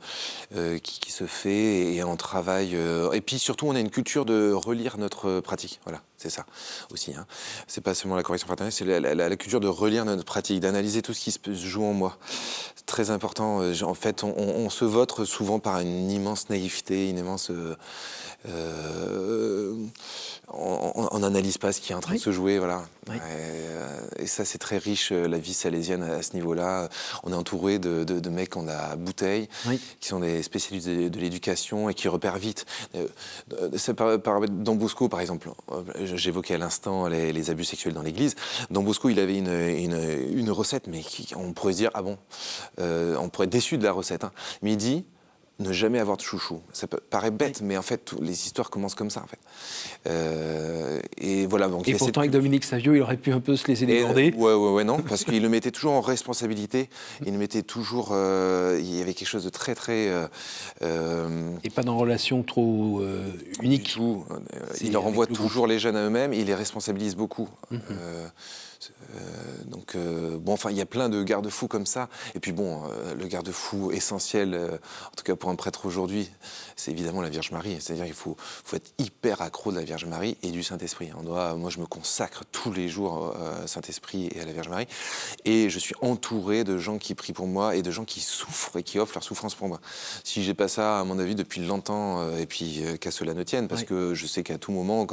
qui, 0.84 1.12
se 1.12 1.26
fait 1.26 1.96
et 1.96 2.04
on 2.04 2.16
travaille. 2.18 2.76
et 3.14 3.22
puis 3.22 3.40
surtout, 3.40 3.66
on 3.66 3.74
a 3.74 3.80
une 3.80 3.90
culture 3.90 4.26
de 4.26 4.52
relire 4.52 5.00
notre 5.00 5.40
pratique. 5.40 5.80
Voilà, 5.86 6.04
c'est 6.18 6.30
ça 6.30 6.46
aussi. 6.94 7.16
Hein. 7.16 7.26
C'est 7.66 7.82
pas 7.82 7.96
seulement 7.96 8.16
la 8.16 8.22
correction 8.22 8.46
fraternelle, 8.46 8.72
c'est 8.72 8.86
la, 8.86 9.36
culture 9.38 9.60
de 9.60 9.68
relire 9.68 10.06
notre 10.06 10.24
pratique, 10.24 10.60
d'analyser 10.60 11.02
tout 11.02 11.16
ce 11.16 11.20
qui 11.20 11.32
se 11.32 11.40
joue 11.56 11.84
en 11.84 11.94
moi. 11.94 12.20
C'est 12.76 12.86
très 12.86 13.10
important. 13.10 13.64
En 13.82 13.94
fait, 13.96 14.24
on, 14.24 14.38
on, 14.38 14.70
se 14.70 14.86
vote 14.86 15.26
souvent 15.26 15.58
par 15.58 15.80
une 15.80 16.12
immense 16.12 16.52
naïveté, 16.52 17.10
une 17.10 17.18
immense 17.18 17.52
on 20.52 21.20
n'analyse 21.20 21.58
pas 21.58 21.72
ce 21.72 21.82
qui 21.82 21.92
est 21.92 21.96
en 21.96 22.00
train 22.00 22.16
de 22.16 22.20
se 22.20 22.32
jouer, 22.32 22.60
voilà. 22.60 22.84
Euh, 23.10 24.00
et, 24.18 24.28
ça, 24.28 24.46
c'est 24.46 24.58
très 24.58 24.78
riche, 24.78 25.12
euh, 25.12 25.28
la 25.28 25.38
vie 25.38 25.54
salésienne 25.54 26.19
à, 26.20 26.24
ce 26.24 26.34
niveau-là. 26.34 26.90
On 27.24 27.32
est 27.32 27.36
entouré 27.36 27.80
de, 27.80 28.30
mecs 28.30 28.58
en 28.58 28.68
a 28.68 28.96
bouteille, 28.96 29.48
qui 30.00 30.08
sont 30.08 30.20
des 30.20 30.44
spécialistes 30.44 30.88
de, 30.88 31.20
l'éducation 31.20 31.90
et 31.90 31.94
qui 31.94 32.08
repèrent 32.08 32.38
vite. 32.38 32.66
Euh, 32.96 33.08
dans 34.50 34.76
Bosco, 34.76 35.10
par 35.10 35.22
exemple, 35.22 35.50
j'évoquais 35.96 36.56
à 36.56 36.58
l'instant 36.58 37.08
les, 37.08 37.50
abus 37.50 37.66
sexuels 37.66 37.94
dans 37.94 38.04
l'Église. 38.04 38.36
Dans 38.70 38.84
Bosco, 38.84 39.10
il 39.10 39.20
avait 39.20 39.38
une, 39.38 40.52
recette, 40.52 40.88
mais 40.88 41.02
on 41.36 41.54
pourrait 41.54 41.74
se 41.74 41.78
dire, 41.78 41.92
ah 41.94 42.02
bon, 42.02 42.18
on 42.78 43.30
pourrait 43.30 43.46
être 43.46 43.52
déçu 43.52 43.78
de 43.78 43.84
la 43.84 43.92
recette. 43.92 44.24
Hein. 44.24 44.32
Mais 44.62 44.74
il 44.74 44.78
dit, 44.78 45.06
ne 45.60 45.74
jamais 45.74 46.00
avoir 46.00 46.18
de 46.18 46.22
chouchou. 46.22 46.62
Ça 46.74 46.88
peut, 46.88 47.00
paraît 47.10 47.32
bête, 47.32 47.62
mais 47.62 47.78
en 47.78 47.82
fait, 47.82 48.14
les 48.22 48.46
histoires 48.46 48.70
commencent 48.70 48.96
comme 48.96 49.10
ça. 49.10 49.22
En 49.22 49.28
fait. 49.28 49.40
Euh, 50.08 51.00
et 51.18 51.46
voilà. 51.46 51.68
Donc, 51.68 51.88
et 51.88 51.94
pourtant, 51.94 52.22
avec 52.22 52.32
Dominique 52.32 52.64
Savio, 52.64 52.96
il 52.96 53.02
aurait 53.02 53.18
pu 53.18 53.32
un 53.32 53.40
peu 53.40 53.56
se 53.56 53.68
laisser 53.68 53.86
déborder. 53.86 54.34
Oui, 54.36 54.54
ouais, 54.54 54.72
ouais, 54.72 54.84
non, 54.84 55.02
parce 55.08 55.26
qu'il 55.26 55.42
le 55.42 55.50
mettait 55.50 55.72
toujours 55.72 55.94
en 55.94 56.02
responsabilité. 56.02 56.90
Il 57.26 57.34
le 57.34 57.40
mettait 57.40 57.64
toujours. 57.64 58.10
Euh, 58.14 58.78
il 58.80 58.96
y 58.96 59.02
avait 59.02 59.14
quelque 59.14 59.28
chose 59.28 59.44
de 59.44 59.50
très, 59.50 59.76
très. 59.76 60.10
Euh, 60.82 61.52
et 61.64 61.70
pas 61.70 61.84
dans 61.84 61.94
une 61.94 62.00
relation 62.00 62.44
trop 62.44 63.02
unique. 63.62 63.98
Il 64.82 64.94
leur 64.94 65.06
envoie 65.06 65.28
toujours 65.28 65.68
les 65.68 65.80
jeunes 65.80 65.96
à 65.96 66.06
eux-mêmes. 66.06 66.34
Il 66.34 66.46
les 66.46 66.56
responsabilise 66.56 67.16
beaucoup. 67.16 67.50
Mhm. 67.72 67.82
Donc, 69.66 69.96
euh, 69.96 70.38
bon, 70.38 70.54
enfin, 70.54 70.72
il 70.72 70.78
y 70.78 70.82
a 70.82 70.86
plein 70.86 71.10
de 71.10 71.24
garde-fous 71.24 71.68
comme 71.68 71.86
ça. 71.86 72.10
Et 72.36 72.40
puis, 72.40 72.52
bon, 72.52 72.84
euh, 72.84 73.14
le 73.16 73.28
garde-fou 73.28 73.92
essentiel, 73.92 74.56
en 74.56 75.16
tout 75.16 75.24
cas 75.24 75.36
pour 75.36 75.50
un 75.50 75.56
prêtre 75.56 75.86
aujourd'hui, 75.86 76.30
c'est 76.76 76.92
évidemment 76.92 77.22
la 77.22 77.30
Vierge 77.30 77.52
Marie. 77.52 77.78
C'est-à-dire 77.80 78.06
qu'il 78.06 78.14
faut, 78.14 78.36
faut, 78.40 78.76
être 78.76 78.92
hyper 78.98 79.42
accro 79.42 79.72
de 79.72 79.78
la 79.78 79.84
Vierge 79.84 80.06
Marie 80.06 80.38
et 80.44 80.52
du 80.52 80.64
Saint-Esprit. 80.64 81.10
On 81.18 81.24
doit, 81.24 81.56
moi, 81.56 81.70
je 81.70 81.80
me 81.80 81.86
consacre 81.86 82.44
tous 82.52 82.72
les 82.72 82.88
jours 82.88 83.36
au 83.64 83.68
Saint-Esprit 83.68 84.30
et 84.34 84.42
à 84.42 84.46
la 84.46 84.54
Vierge 84.54 84.70
Marie. 84.70 84.88
Et 85.46 85.70
je 85.70 85.80
suis 85.80 85.96
entouré 86.02 86.64
de 86.64 86.78
gens 86.78 86.98
qui 86.98 87.16
prient 87.16 87.34
pour 87.34 87.48
moi 87.48 87.76
et 87.76 87.82
de 87.82 87.92
gens 87.92 88.06
qui 88.06 88.22
souffrent 88.22 88.78
et 88.78 88.84
qui 88.84 89.00
offrent 89.00 89.16
leur 89.16 89.24
souffrance 89.24 89.56
pour 89.56 89.68
moi. 89.68 89.80
Si 90.24 90.44
j'ai 90.44 90.54
pas 90.54 90.68
ça, 90.68 91.00
à 91.00 91.04
mon 91.04 91.20
avis, 91.20 91.36
depuis 91.36 91.66
longtemps, 91.66 92.36
et 92.38 92.46
puis 92.46 92.82
qu'à 93.00 93.12
cela 93.12 93.34
ne 93.34 93.44
tienne, 93.44 93.68
parce 93.68 93.84
que 93.84 94.14
je 94.14 94.26
sais 94.26 94.44
qu'à 94.44 94.58
tout 94.58 94.72
moment, 94.72 95.06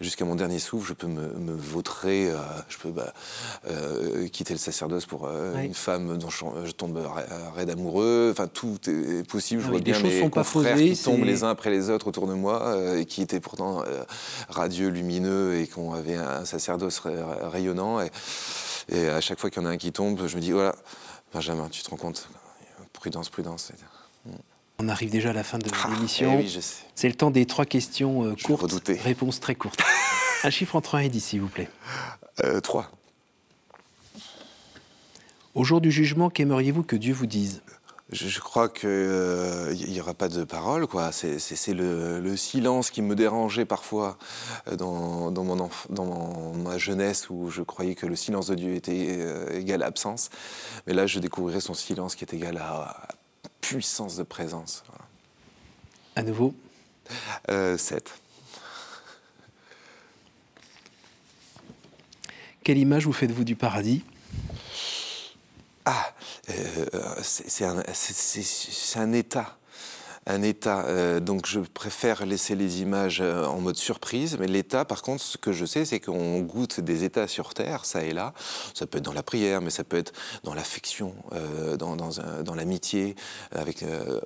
jusqu'à 0.00 0.24
mon 0.24 0.34
dernier 0.34 0.58
souffle, 0.58 0.88
je 0.88 0.94
peux 0.94 1.06
me, 1.06 1.28
me 1.34 1.52
vautrer, 1.52 2.30
je 2.68 2.78
peux 2.78 2.90
bah, 2.90 3.12
euh, 3.68 4.28
quitter 4.28 4.54
le 4.54 4.58
sacerdoce 4.58 5.06
pour 5.06 5.26
euh, 5.26 5.56
une 5.62 5.74
femme 5.74 6.18
dont 6.18 6.30
je, 6.30 6.72
tombe 6.72 6.98
raide 7.54 7.70
amoureux. 7.70 8.28
Enfin, 8.32 8.46
tout 8.46 8.78
est 8.88 9.26
possible. 9.26 9.62
Je 9.62 9.68
vois 9.68 9.80
bien 9.80 9.98
mes 10.00 10.28
confrères 10.28 10.76
qui 10.76 10.96
tombent 10.96 11.24
les 11.24 11.44
uns 11.44 11.50
après 11.50 11.70
les 11.70 11.90
autres 11.90 12.08
autour 12.08 12.26
de 12.26 12.34
moi 12.34 12.62
euh, 12.66 13.00
et 13.00 13.04
qui 13.04 13.22
étaient 13.22 13.40
pourtant 13.40 13.82
radieux, 14.48 14.88
lumineux 14.88 15.56
et 15.56 15.66
qui 15.66 15.80
avaient 15.94 16.16
un 16.16 16.44
sacerdoce 16.44 17.00
rayonnant. 17.42 18.00
Et, 18.00 18.10
et, 18.88 19.08
à 19.08 19.20
chaque 19.20 19.40
fois 19.40 19.50
qu'il 19.50 19.62
y 19.62 19.64
en 19.64 19.68
a 19.68 19.72
un 19.72 19.76
qui 19.76 19.92
tombe, 19.92 20.26
je 20.26 20.36
me 20.36 20.40
dis 20.40 20.52
voilà, 20.52 20.74
Benjamin, 21.32 21.68
tu 21.70 21.82
te 21.82 21.90
rends 21.90 21.96
compte? 21.96 22.28
Prudence, 22.92 23.28
prudence. 23.28 23.72
On 24.78 24.88
arrive 24.88 25.10
déjà 25.10 25.30
à 25.30 25.32
la 25.32 25.44
fin 25.44 25.58
de 25.58 25.68
ah, 25.72 25.88
l'émission. 25.90 26.40
Eh 26.40 26.60
C'est 26.94 27.08
le 27.08 27.14
temps 27.14 27.30
des 27.30 27.46
trois 27.46 27.64
questions 27.64 28.34
courtes, 28.44 28.72
réponses 29.02 29.40
très 29.40 29.54
courtes. 29.54 29.80
un 30.44 30.50
chiffre 30.50 30.76
entre 30.76 30.96
1 30.96 31.00
et 31.00 31.08
10, 31.08 31.20
s'il 31.20 31.40
vous 31.40 31.48
plaît. 31.48 31.68
3. 32.62 32.90
Au 35.54 35.62
jour 35.62 35.80
du 35.80 35.92
jugement, 35.92 36.30
qu'aimeriez-vous 36.30 36.82
que 36.82 36.96
Dieu 36.96 37.14
vous 37.14 37.26
dise? 37.26 37.62
Je, 38.10 38.40
crois 38.40 38.68
qu'il 38.68 38.88
euh, 38.88 39.72
n'y 39.74 40.00
aura 40.00 40.14
pas 40.14 40.28
de 40.28 40.44
parole, 40.44 40.86
quoi. 40.86 41.10
C'est 41.12 41.72
le, 41.72 42.36
silence 42.36 42.90
qui 42.90 43.02
me 43.02 43.14
dérangeait 43.14 43.64
parfois 43.64 44.18
euh, 44.68 44.76
dans, 44.76 45.30
mon 45.30 45.70
dans 45.90 46.52
ma 46.54 46.76
jeunesse 46.76 47.30
où 47.30 47.50
je 47.50 47.62
croyais 47.62 47.94
que 47.94 48.06
le 48.06 48.16
silence 48.16 48.48
de 48.48 48.56
Dieu 48.56 48.74
était 48.74 49.16
euh, 49.20 49.58
égal 49.58 49.82
à 49.82 49.86
absence. 49.86 50.30
Mais 50.86 50.92
là, 50.92 51.06
je 51.06 51.18
découvrirai 51.20 51.60
son 51.60 51.74
silence 51.74 52.14
qui 52.14 52.24
est 52.24 52.34
égal 52.34 52.58
à, 52.58 53.08
puissance 53.60 54.16
de 54.16 54.24
présence. 54.24 54.82
À 56.16 56.22
nouveau 56.22 56.54
7. 57.48 58.12
Quelle 62.62 62.78
image 62.78 63.06
vous 63.06 63.12
faites-vous 63.12 63.44
du 63.44 63.56
paradis? 63.56 64.04
Ah, 65.84 66.12
euh, 66.50 67.14
c'est 67.22 67.64
un, 67.64 67.82
un, 68.96 69.12
état. 69.12 69.58
Un 70.26 70.42
état. 70.42 70.84
Euh, 70.86 71.20
donc 71.20 71.46
je 71.46 71.60
préfère 71.60 72.24
laisser 72.26 72.54
les 72.54 72.80
images 72.82 73.20
euh, 73.20 73.44
en 73.44 73.60
mode 73.60 73.76
surprise. 73.76 74.36
Mais 74.38 74.46
l'état, 74.46 74.84
par 74.84 75.02
contre, 75.02 75.22
ce 75.22 75.36
que 75.36 75.52
je 75.52 75.64
sais, 75.64 75.84
c'est 75.84 76.00
qu'on 76.00 76.40
goûte 76.40 76.80
des 76.80 77.04
états 77.04 77.28
sur 77.28 77.54
Terre, 77.54 77.84
ça 77.84 78.02
et 78.04 78.12
là. 78.12 78.32
Ça 78.74 78.86
peut 78.86 78.98
être 78.98 79.04
dans 79.04 79.12
la 79.12 79.22
prière, 79.22 79.60
mais 79.60 79.70
ça 79.70 79.84
peut 79.84 79.96
être 79.96 80.12
dans 80.42 80.54
l'affection, 80.54 81.14
dans, 81.78 81.96
dans, 81.96 82.54
l'amitié, 82.54 83.14
avec 83.52 83.84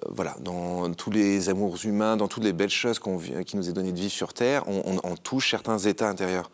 voilà, 0.09 0.37
dans 0.41 0.93
tous 0.93 1.11
les 1.11 1.49
amours 1.49 1.77
humains, 1.85 2.17
dans 2.17 2.29
toutes 2.29 2.45
les 2.45 2.53
belles 2.53 2.69
choses 2.71 2.99
qui 2.99 3.57
nous 3.57 3.69
est 3.69 3.73
donné 3.73 3.93
de 3.93 3.99
vivre 3.99 4.13
sur 4.13 4.33
Terre. 4.33 4.65
On 4.67 5.17
touche 5.17 5.51
certains 5.51 5.79
états 5.79 6.09
intérieurs 6.09 6.51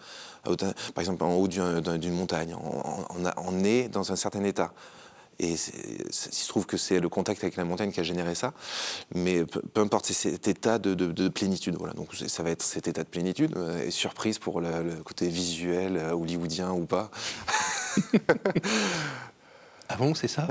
par 0.95 1.01
exemple 1.01 1.25
en 1.25 1.35
haut 1.35 1.49
d'une 1.49 2.15
montagne. 2.15 2.57
On, 2.57 3.65
est 3.65 3.89
dans 3.89 4.13
un 4.13 4.17
certain 4.17 4.45
état. 4.45 4.73
Et 5.39 5.53
il 5.53 5.59
se 5.59 6.49
trouve 6.49 6.67
que 6.67 6.77
c'est 6.77 7.01
le 7.01 7.09
contact 7.09 7.43
avec 7.43 7.57
la 7.57 7.65
montagne 7.65 7.91
qui 7.91 8.01
a 8.01 8.03
généré 8.03 8.35
ça. 8.35 8.53
Mais 9.15 9.45
peu, 9.45 9.81
importe, 9.81 10.07
c'est 10.07 10.15
cet 10.15 10.49
état 10.49 10.79
de, 10.79 11.29
plénitude. 11.29 11.77
Voilà. 11.79 11.95
Donc 11.95 12.15
ça 12.15 12.43
va 12.43 12.51
être 12.51 12.63
cet 12.63 12.89
état 12.89 13.03
de 13.03 13.09
plénitude. 13.09 13.57
Euh, 13.57 13.85
et 13.85 13.91
surprise 13.91 14.39
pour 14.39 14.61
le, 14.61 15.03
côté 15.05 15.29
visuel, 15.29 15.97
euh, 15.97 16.13
hollywoodien 16.13 16.73
ou 16.73 16.87
pas. 16.87 17.11
ah 19.89 19.97
bon, 19.97 20.15
c'est 20.15 20.29
ça? 20.29 20.49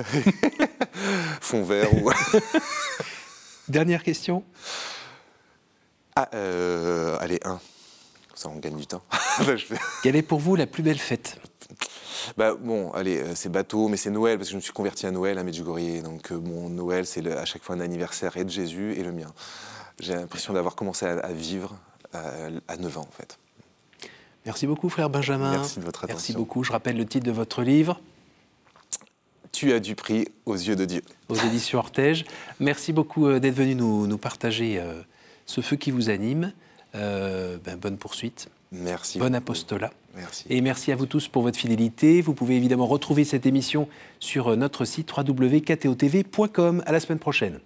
Fond 1.41 1.63
vert 1.63 1.93
ou. 1.93 2.11
Dernière 3.67 4.03
question? 4.03 4.43
Ah, 6.15 6.29
euh, 6.33 7.17
allez, 7.19 7.39
un. 7.43 7.59
Ça 8.43 8.49
on 8.49 8.59
gagne 8.59 8.75
du 8.75 8.85
temps. 8.87 9.01
Quelle 10.03 10.15
est 10.15 10.21
pour 10.21 10.39
vous 10.39 10.55
la 10.55 10.67
plus 10.67 10.83
belle 10.83 10.99
fête? 10.99 11.39
Bah, 12.37 12.55
bon, 12.59 12.91
allez, 12.91 13.17
euh, 13.19 13.35
c'est 13.35 13.49
bateau, 13.49 13.87
mais 13.87 13.97
c'est 13.97 14.09
Noël, 14.09 14.37
parce 14.37 14.49
que 14.49 14.51
je 14.51 14.57
me 14.57 14.61
suis 14.61 14.73
converti 14.73 15.05
à 15.05 15.11
Noël 15.11 15.37
à 15.37 15.43
Medjugorje. 15.43 16.01
Donc, 16.03 16.31
euh, 16.31 16.39
mon 16.39 16.69
Noël, 16.69 17.05
c'est 17.05 17.25
à 17.31 17.45
chaque 17.45 17.63
fois 17.63 17.75
un 17.75 17.79
anniversaire 17.79 18.37
et 18.37 18.43
de 18.43 18.49
Jésus 18.49 18.93
et 18.93 19.03
le 19.03 19.11
mien. 19.11 19.31
J'ai 19.99 20.15
l'impression 20.15 20.53
d'avoir 20.53 20.75
commencé 20.75 21.05
à, 21.05 21.31
vivre 21.31 21.75
euh, 22.15 22.59
à 22.67 22.77
9 22.77 22.97
ans, 22.97 23.07
en 23.07 23.15
fait. 23.15 23.37
Merci 24.45 24.67
beaucoup, 24.67 24.89
frère 24.89 25.09
Benjamin. 25.09 25.51
Merci 25.51 25.79
de 25.79 25.85
votre 25.85 26.03
attention. 26.03 26.15
Merci 26.15 26.33
beaucoup. 26.33 26.63
Je 26.63 26.71
rappelle 26.71 26.97
le 26.97 27.05
titre 27.05 27.25
de 27.25 27.31
votre 27.31 27.61
livre. 27.61 28.01
Tu 29.51 29.71
as 29.71 29.79
du 29.79 29.95
prix 29.95 30.27
aux 30.45 30.55
yeux 30.55 30.75
de 30.75 30.85
Dieu. 30.85 31.01
Aux 31.29 31.35
éditions 31.35 31.79
Ortège. 31.79 32.25
Merci 32.59 32.91
beaucoup 32.91 33.31
d'être 33.39 33.55
venu 33.55 33.75
nous, 33.75 34.17
partager 34.17 34.83
ce 35.45 35.61
feu 35.61 35.75
qui 35.75 35.91
vous 35.91 36.09
anime. 36.09 36.51
Ben, 36.93 37.77
bonne 37.79 37.97
poursuite. 37.97 38.49
Merci. 38.73 39.19
Bon 39.19 39.35
apostolat. 39.35 39.91
Merci. 40.15 40.45
Et 40.49 40.61
merci 40.61 40.91
à 40.91 40.95
vous 40.95 41.05
tous 41.05 41.27
pour 41.27 41.43
votre 41.43 41.57
fidélité. 41.57 42.21
Vous 42.21 42.33
pouvez 42.33 42.55
évidemment 42.55 42.87
retrouver 42.87 43.23
cette 43.23 43.45
émission 43.45 43.87
sur 44.19 44.49
euh, 44.49 44.55
notre 44.55 44.85
site 44.85 45.11
www.ktotv.com. 45.15 46.83
À 46.85 46.91
la 46.91 46.99
semaine 46.99 47.19
prochaine. 47.19 47.59